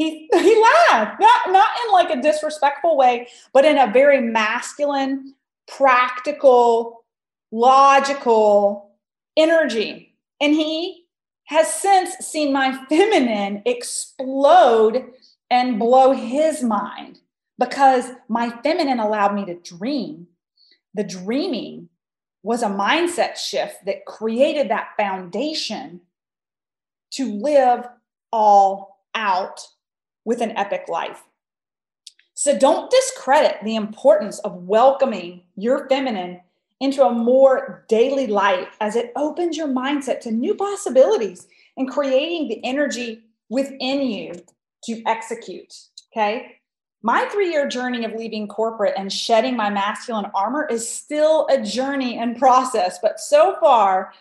He, 0.00 0.30
he 0.32 0.62
laughed, 0.62 1.20
not, 1.20 1.52
not 1.52 1.68
in 1.84 1.92
like 1.92 2.08
a 2.08 2.22
disrespectful 2.22 2.96
way, 2.96 3.28
but 3.52 3.66
in 3.66 3.76
a 3.76 3.92
very 3.92 4.18
masculine, 4.18 5.34
practical, 5.68 7.04
logical 7.52 8.92
energy. 9.36 10.14
And 10.40 10.54
he 10.54 11.04
has 11.48 11.70
since 11.70 12.14
seen 12.26 12.50
my 12.50 12.82
feminine 12.88 13.60
explode 13.66 15.04
and 15.50 15.78
blow 15.78 16.12
his 16.12 16.62
mind 16.62 17.18
because 17.58 18.10
my 18.26 18.48
feminine 18.62 19.00
allowed 19.00 19.34
me 19.34 19.44
to 19.44 19.54
dream. 19.54 20.28
The 20.94 21.04
dreaming 21.04 21.90
was 22.42 22.62
a 22.62 22.68
mindset 22.68 23.36
shift 23.36 23.84
that 23.84 24.06
created 24.06 24.70
that 24.70 24.94
foundation 24.96 26.00
to 27.10 27.34
live 27.34 27.86
all 28.32 28.98
out 29.14 29.60
with 30.30 30.40
an 30.40 30.56
epic 30.56 30.84
life. 30.86 31.24
So 32.34 32.56
don't 32.56 32.88
discredit 32.88 33.56
the 33.64 33.74
importance 33.74 34.38
of 34.38 34.62
welcoming 34.62 35.42
your 35.56 35.88
feminine 35.88 36.40
into 36.78 37.04
a 37.04 37.12
more 37.12 37.84
daily 37.88 38.28
life 38.28 38.68
as 38.80 38.94
it 38.94 39.10
opens 39.16 39.56
your 39.56 39.66
mindset 39.66 40.20
to 40.20 40.30
new 40.30 40.54
possibilities 40.54 41.48
and 41.76 41.90
creating 41.90 42.46
the 42.46 42.64
energy 42.64 43.24
within 43.48 44.02
you 44.02 44.34
to 44.84 45.02
execute. 45.04 45.74
Okay. 46.12 46.58
My 47.02 47.24
three 47.32 47.50
year 47.50 47.66
journey 47.66 48.04
of 48.04 48.12
leaving 48.12 48.46
corporate 48.46 48.94
and 48.96 49.12
shedding 49.12 49.56
my 49.56 49.68
masculine 49.68 50.30
armor 50.32 50.68
is 50.70 50.88
still 50.88 51.48
a 51.50 51.60
journey 51.60 52.18
and 52.18 52.38
process. 52.38 53.00
But 53.02 53.18
so 53.18 53.56
far, 53.58 54.12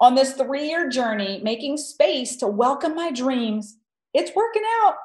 on 0.00 0.16
this 0.16 0.32
three 0.32 0.66
year 0.66 0.88
journey, 0.88 1.40
making 1.44 1.76
space 1.76 2.34
to 2.38 2.48
welcome 2.48 2.96
my 2.96 3.12
dreams, 3.12 3.76
it's 4.12 4.34
working 4.34 4.64
out. 4.82 4.96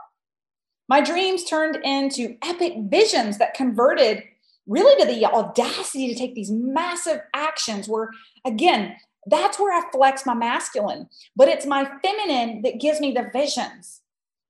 My 0.89 1.01
dreams 1.01 1.43
turned 1.43 1.77
into 1.83 2.37
epic 2.41 2.73
visions 2.89 3.37
that 3.39 3.53
converted 3.53 4.23
really 4.67 5.01
to 5.01 5.11
the 5.11 5.25
audacity 5.25 6.07
to 6.07 6.15
take 6.15 6.35
these 6.35 6.51
massive 6.51 7.21
actions 7.33 7.87
where, 7.87 8.11
again, 8.45 8.95
that's 9.25 9.59
where 9.59 9.73
I 9.73 9.89
flex 9.91 10.25
my 10.25 10.33
masculine, 10.33 11.09
but 11.35 11.49
it's 11.49 11.65
my 11.65 11.89
feminine 12.01 12.61
that 12.61 12.79
gives 12.79 12.99
me 12.99 13.11
the 13.11 13.29
visions. 13.33 14.01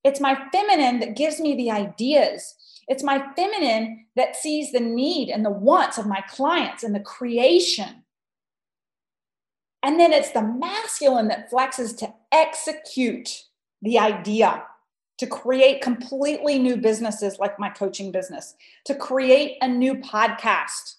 It's 0.04 0.20
my 0.20 0.38
feminine 0.52 1.00
that 1.00 1.16
gives 1.16 1.40
me 1.40 1.56
the 1.56 1.72
ideas. 1.72 2.56
It's 2.88 3.04
my 3.04 3.24
feminine 3.36 4.06
that 4.16 4.36
sees 4.36 4.72
the 4.72 4.80
need 4.80 5.30
and 5.30 5.44
the 5.44 5.52
wants 5.52 5.98
of 5.98 6.06
my 6.06 6.22
clients 6.30 6.84
and 6.84 6.94
the 6.96 7.00
creation. 7.00 8.04
And 9.84 10.00
then 10.00 10.14
it's 10.14 10.32
the 10.32 10.42
masculine 10.42 11.28
that 11.28 11.52
flexes 11.52 11.98
to 11.98 12.14
execute 12.32 13.44
the 13.82 14.00
idea, 14.00 14.64
to 15.18 15.28
create 15.28 15.82
completely 15.82 16.60
new 16.60 16.78
businesses 16.78 17.40
like 17.40 17.60
my 17.60 17.70
coaching 17.70 18.12
business, 18.12 18.56
to 18.86 18.96
create 18.96 19.58
a 19.62 19.68
new 19.68 19.96
podcast. 19.96 20.96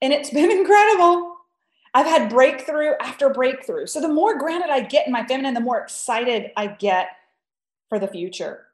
And 0.00 0.12
it's 0.12 0.30
been 0.30 0.50
incredible. 0.58 1.36
I've 1.94 2.06
had 2.06 2.30
breakthrough 2.30 2.92
after 3.00 3.28
breakthrough. 3.28 3.86
So 3.86 4.00
the 4.00 4.08
more 4.08 4.38
grounded 4.38 4.70
I 4.70 4.80
get 4.80 5.06
in 5.06 5.12
my 5.12 5.26
feminine, 5.26 5.54
the 5.54 5.60
more 5.60 5.80
excited 5.80 6.50
I 6.56 6.68
get 6.68 7.08
for 7.88 7.98
the 7.98 8.08
future. 8.08 8.66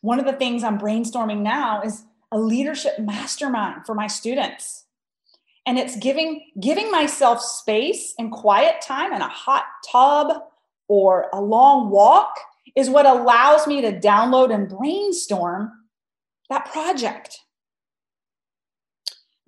One 0.00 0.18
of 0.18 0.24
the 0.24 0.32
things 0.32 0.64
I'm 0.64 0.78
brainstorming 0.78 1.40
now 1.42 1.82
is 1.82 2.04
a 2.32 2.38
leadership 2.38 2.98
mastermind 2.98 3.84
for 3.84 3.94
my 3.94 4.06
students. 4.06 4.84
And 5.66 5.78
it's 5.78 5.96
giving 5.96 6.50
giving 6.58 6.90
myself 6.90 7.40
space 7.40 8.14
and 8.18 8.32
quiet 8.32 8.80
time 8.80 9.12
in 9.12 9.20
a 9.20 9.28
hot 9.28 9.64
tub 9.92 10.42
or 10.88 11.28
a 11.32 11.40
long 11.40 11.90
walk 11.90 12.34
is 12.76 12.90
what 12.90 13.06
allows 13.06 13.66
me 13.66 13.80
to 13.80 13.98
download 13.98 14.52
and 14.54 14.68
brainstorm 14.68 15.70
that 16.48 16.66
project 16.66 17.40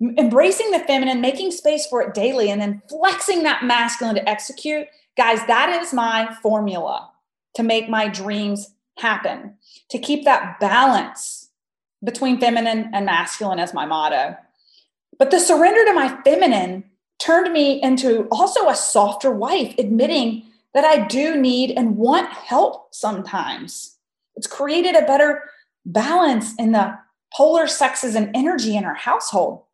embracing 0.01 0.71
the 0.71 0.79
feminine, 0.79 1.21
making 1.21 1.51
space 1.51 1.85
for 1.87 2.01
it 2.01 2.13
daily, 2.13 2.49
and 2.49 2.61
then 2.61 2.81
flexing 2.89 3.43
that 3.43 3.63
masculine 3.63 4.15
to 4.15 4.29
execute. 4.29 4.87
Guys, 5.17 5.45
that 5.47 5.81
is 5.81 5.93
my 5.93 6.33
formula 6.41 7.11
to 7.55 7.63
make 7.63 7.89
my 7.89 8.07
dreams 8.07 8.73
happen, 8.97 9.55
to 9.89 9.97
keep 9.97 10.25
that 10.25 10.59
balance 10.59 11.49
between 12.03 12.39
feminine 12.39 12.89
and 12.93 13.05
masculine 13.05 13.59
as 13.59 13.73
my 13.73 13.85
motto. 13.85 14.35
But 15.17 15.31
the 15.31 15.39
surrender 15.39 15.85
to 15.85 15.93
my 15.93 16.21
feminine 16.23 16.83
turned 17.19 17.53
me 17.53 17.81
into 17.81 18.27
also 18.31 18.67
a 18.67 18.75
softer 18.75 19.31
wife, 19.31 19.73
admitting 19.77 20.43
that 20.75 20.85
I 20.85 21.07
do 21.07 21.35
need 21.35 21.71
and 21.71 21.97
want 21.97 22.29
help 22.29 22.93
sometimes. 22.93 23.97
It's 24.35 24.45
created 24.45 24.95
a 24.95 25.07
better 25.07 25.41
balance 25.85 26.53
in 26.59 26.73
the 26.73 26.99
polar 27.33 27.65
sexes 27.67 28.13
and 28.13 28.29
energy 28.35 28.77
in 28.77 28.85
our 28.85 28.93
household 28.93 29.65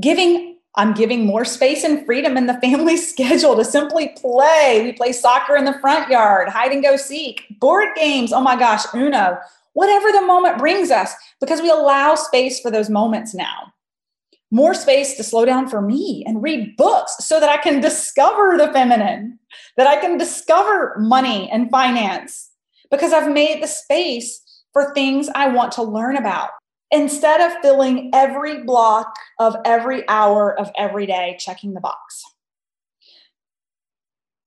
giving 0.00 0.58
I'm 0.74 0.94
giving 0.94 1.26
more 1.26 1.44
space 1.44 1.84
and 1.84 2.06
freedom 2.06 2.38
in 2.38 2.46
the 2.46 2.58
family 2.60 2.96
schedule 2.96 3.54
to 3.56 3.64
simply 3.64 4.08
play. 4.16 4.80
We 4.82 4.92
play 4.92 5.12
soccer 5.12 5.54
in 5.54 5.66
the 5.66 5.78
front 5.80 6.10
yard, 6.10 6.48
hide 6.48 6.72
and 6.72 6.82
go 6.82 6.96
seek, 6.96 7.44
board 7.60 7.88
games. 7.94 8.32
Oh 8.32 8.40
my 8.40 8.56
gosh, 8.58 8.84
Uno, 8.94 9.36
whatever 9.74 10.10
the 10.10 10.22
moment 10.22 10.56
brings 10.56 10.90
us, 10.90 11.12
because 11.40 11.60
we 11.60 11.68
allow 11.68 12.14
space 12.14 12.58
for 12.58 12.70
those 12.70 12.88
moments 12.88 13.34
now. 13.34 13.74
More 14.52 14.74
space 14.74 15.16
to 15.16 15.24
slow 15.24 15.46
down 15.46 15.66
for 15.66 15.80
me 15.80 16.22
and 16.26 16.42
read 16.42 16.76
books 16.76 17.16
so 17.24 17.40
that 17.40 17.48
I 17.48 17.56
can 17.56 17.80
discover 17.80 18.56
the 18.58 18.70
feminine, 18.72 19.38
that 19.78 19.86
I 19.86 19.96
can 19.96 20.18
discover 20.18 20.94
money 20.98 21.50
and 21.50 21.70
finance, 21.70 22.50
because 22.90 23.14
I've 23.14 23.32
made 23.32 23.62
the 23.62 23.66
space 23.66 24.42
for 24.74 24.92
things 24.92 25.30
I 25.34 25.48
want 25.48 25.72
to 25.72 25.82
learn 25.82 26.18
about 26.18 26.50
instead 26.90 27.40
of 27.40 27.62
filling 27.62 28.10
every 28.12 28.62
block 28.62 29.14
of 29.38 29.56
every 29.64 30.06
hour 30.10 30.56
of 30.60 30.70
every 30.76 31.06
day 31.06 31.36
checking 31.40 31.72
the 31.72 31.80
box. 31.80 32.22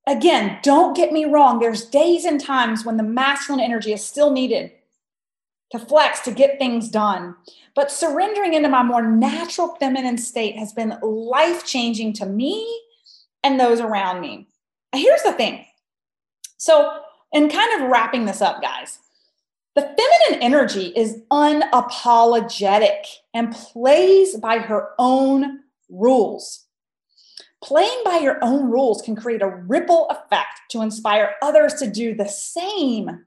Again, 0.07 0.59
don't 0.61 0.95
get 0.95 1.11
me 1.11 1.25
wrong, 1.25 1.57
there's 1.57 1.83
days 1.83 2.25
and 2.25 2.39
times 2.39 2.85
when 2.85 2.97
the 2.97 3.03
masculine 3.03 3.59
energy 3.59 3.91
is 3.91 4.05
still 4.05 4.29
needed 4.29 4.71
to 5.71 5.79
flex, 5.79 6.19
to 6.21 6.31
get 6.31 6.59
things 6.59 6.89
done. 6.89 7.35
But 7.75 7.91
surrendering 7.91 8.53
into 8.53 8.69
my 8.69 8.83
more 8.83 9.01
natural 9.01 9.75
feminine 9.75 10.17
state 10.17 10.57
has 10.57 10.71
been 10.71 10.97
life 11.01 11.65
changing 11.65 12.13
to 12.13 12.25
me 12.25 12.81
and 13.43 13.59
those 13.59 13.81
around 13.81 14.21
me. 14.21 14.47
Here's 14.93 15.23
the 15.23 15.33
thing. 15.33 15.65
So, 16.57 16.99
in 17.33 17.49
kind 17.49 17.81
of 17.81 17.89
wrapping 17.89 18.25
this 18.25 18.41
up, 18.41 18.61
guys, 18.61 18.99
the 19.75 19.81
feminine 19.81 20.41
energy 20.41 20.93
is 20.95 21.21
unapologetic 21.29 23.03
and 23.33 23.53
plays 23.53 24.37
by 24.37 24.59
her 24.59 24.91
own 24.97 25.59
rules. 25.89 26.65
Playing 27.61 28.01
by 28.05 28.19
your 28.19 28.37
own 28.41 28.71
rules 28.71 29.01
can 29.01 29.17
create 29.17 29.41
a 29.41 29.63
ripple 29.67 30.07
effect 30.09 30.61
to 30.69 30.81
inspire 30.81 31.35
others 31.41 31.73
to 31.75 31.91
do 31.91 32.15
the 32.15 32.27
same. 32.27 33.25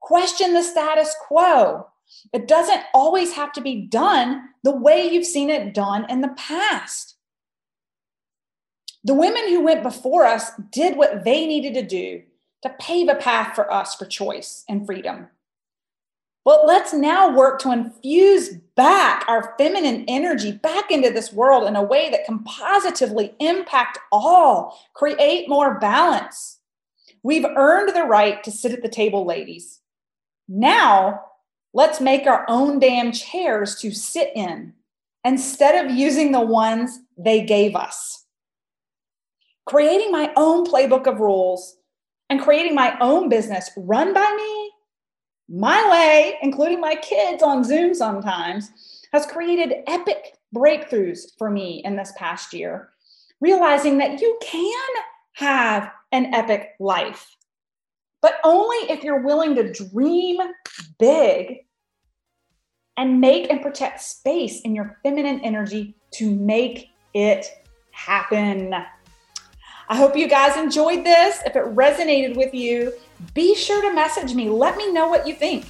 Question 0.00 0.52
the 0.52 0.62
status 0.62 1.14
quo. 1.26 1.86
It 2.32 2.48
doesn't 2.48 2.82
always 2.94 3.32
have 3.32 3.52
to 3.52 3.60
be 3.60 3.82
done 3.82 4.48
the 4.62 4.76
way 4.76 5.08
you've 5.08 5.26
seen 5.26 5.50
it 5.50 5.74
done 5.74 6.08
in 6.10 6.20
the 6.20 6.34
past. 6.36 7.16
The 9.04 9.14
women 9.14 9.48
who 9.48 9.62
went 9.62 9.82
before 9.82 10.26
us 10.26 10.50
did 10.70 10.96
what 10.96 11.24
they 11.24 11.46
needed 11.46 11.74
to 11.74 11.82
do 11.82 12.22
to 12.62 12.74
pave 12.80 13.08
a 13.08 13.14
path 13.14 13.54
for 13.54 13.72
us 13.72 13.94
for 13.94 14.06
choice 14.06 14.64
and 14.68 14.84
freedom. 14.84 15.28
But 16.44 16.64
let's 16.64 16.92
now 16.92 17.34
work 17.34 17.58
to 17.60 17.72
infuse 17.72 18.50
back 18.76 19.24
our 19.26 19.54
feminine 19.58 20.04
energy 20.06 20.52
back 20.52 20.92
into 20.92 21.10
this 21.10 21.32
world 21.32 21.66
in 21.66 21.74
a 21.74 21.82
way 21.82 22.08
that 22.10 22.24
can 22.24 22.44
positively 22.44 23.34
impact 23.40 23.98
all, 24.12 24.78
create 24.94 25.48
more 25.48 25.78
balance. 25.80 26.58
We've 27.24 27.44
earned 27.44 27.96
the 27.96 28.04
right 28.04 28.44
to 28.44 28.52
sit 28.52 28.72
at 28.72 28.82
the 28.82 28.88
table, 28.88 29.26
ladies. 29.26 29.80
Now, 30.48 31.22
let's 31.76 32.00
make 32.00 32.26
our 32.26 32.46
own 32.48 32.78
damn 32.78 33.12
chairs 33.12 33.74
to 33.76 33.92
sit 33.92 34.32
in 34.34 34.72
instead 35.24 35.84
of 35.84 35.94
using 35.94 36.32
the 36.32 36.40
ones 36.40 37.00
they 37.18 37.44
gave 37.44 37.76
us. 37.76 38.24
Creating 39.66 40.10
my 40.10 40.32
own 40.36 40.64
playbook 40.64 41.06
of 41.06 41.20
rules 41.20 41.76
and 42.30 42.40
creating 42.40 42.74
my 42.74 42.96
own 43.02 43.28
business 43.28 43.68
run 43.76 44.14
by 44.14 44.34
me, 44.36 44.72
my 45.50 45.90
way, 45.90 46.38
including 46.40 46.80
my 46.80 46.94
kids 46.94 47.42
on 47.42 47.62
Zoom 47.62 47.92
sometimes, 47.92 48.70
has 49.12 49.26
created 49.26 49.82
epic 49.86 50.34
breakthroughs 50.54 51.26
for 51.36 51.50
me 51.50 51.82
in 51.84 51.94
this 51.94 52.12
past 52.16 52.54
year, 52.54 52.88
realizing 53.42 53.98
that 53.98 54.22
you 54.22 54.38
can 54.40 54.88
have 55.34 55.92
an 56.10 56.32
epic 56.34 56.70
life, 56.80 57.36
but 58.22 58.36
only 58.44 58.90
if 58.90 59.04
you're 59.04 59.20
willing 59.20 59.54
to 59.54 59.72
dream 59.74 60.38
big 60.98 61.65
and 62.96 63.20
make 63.20 63.50
and 63.50 63.60
protect 63.60 64.00
space 64.00 64.60
in 64.62 64.74
your 64.74 64.98
feminine 65.02 65.40
energy 65.40 65.94
to 66.12 66.34
make 66.34 66.90
it 67.14 67.46
happen. 67.90 68.74
I 69.88 69.96
hope 69.96 70.16
you 70.16 70.28
guys 70.28 70.56
enjoyed 70.56 71.04
this. 71.04 71.40
If 71.46 71.56
it 71.56 71.64
resonated 71.74 72.36
with 72.36 72.52
you, 72.52 72.92
be 73.34 73.54
sure 73.54 73.80
to 73.82 73.94
message 73.94 74.34
me. 74.34 74.48
Let 74.48 74.76
me 74.76 74.92
know 74.92 75.08
what 75.08 75.26
you 75.26 75.34
think. 75.34 75.64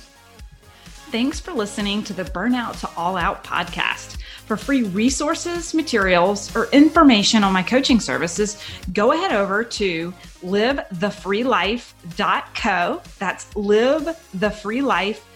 Thanks 1.10 1.38
for 1.38 1.52
listening 1.52 2.02
to 2.04 2.12
the 2.12 2.24
Burnout 2.24 2.80
to 2.80 2.90
All 2.96 3.16
Out 3.16 3.44
podcast. 3.44 4.20
For 4.46 4.56
free 4.56 4.82
resources, 4.82 5.74
materials, 5.74 6.54
or 6.56 6.66
information 6.70 7.44
on 7.44 7.52
my 7.52 7.62
coaching 7.62 8.00
services, 8.00 8.60
go 8.92 9.12
ahead 9.12 9.32
over 9.32 9.62
to 9.64 10.12
livethefreelife.co. 10.42 13.02
That's 13.18 13.44
livethefreelife.co 13.54 15.35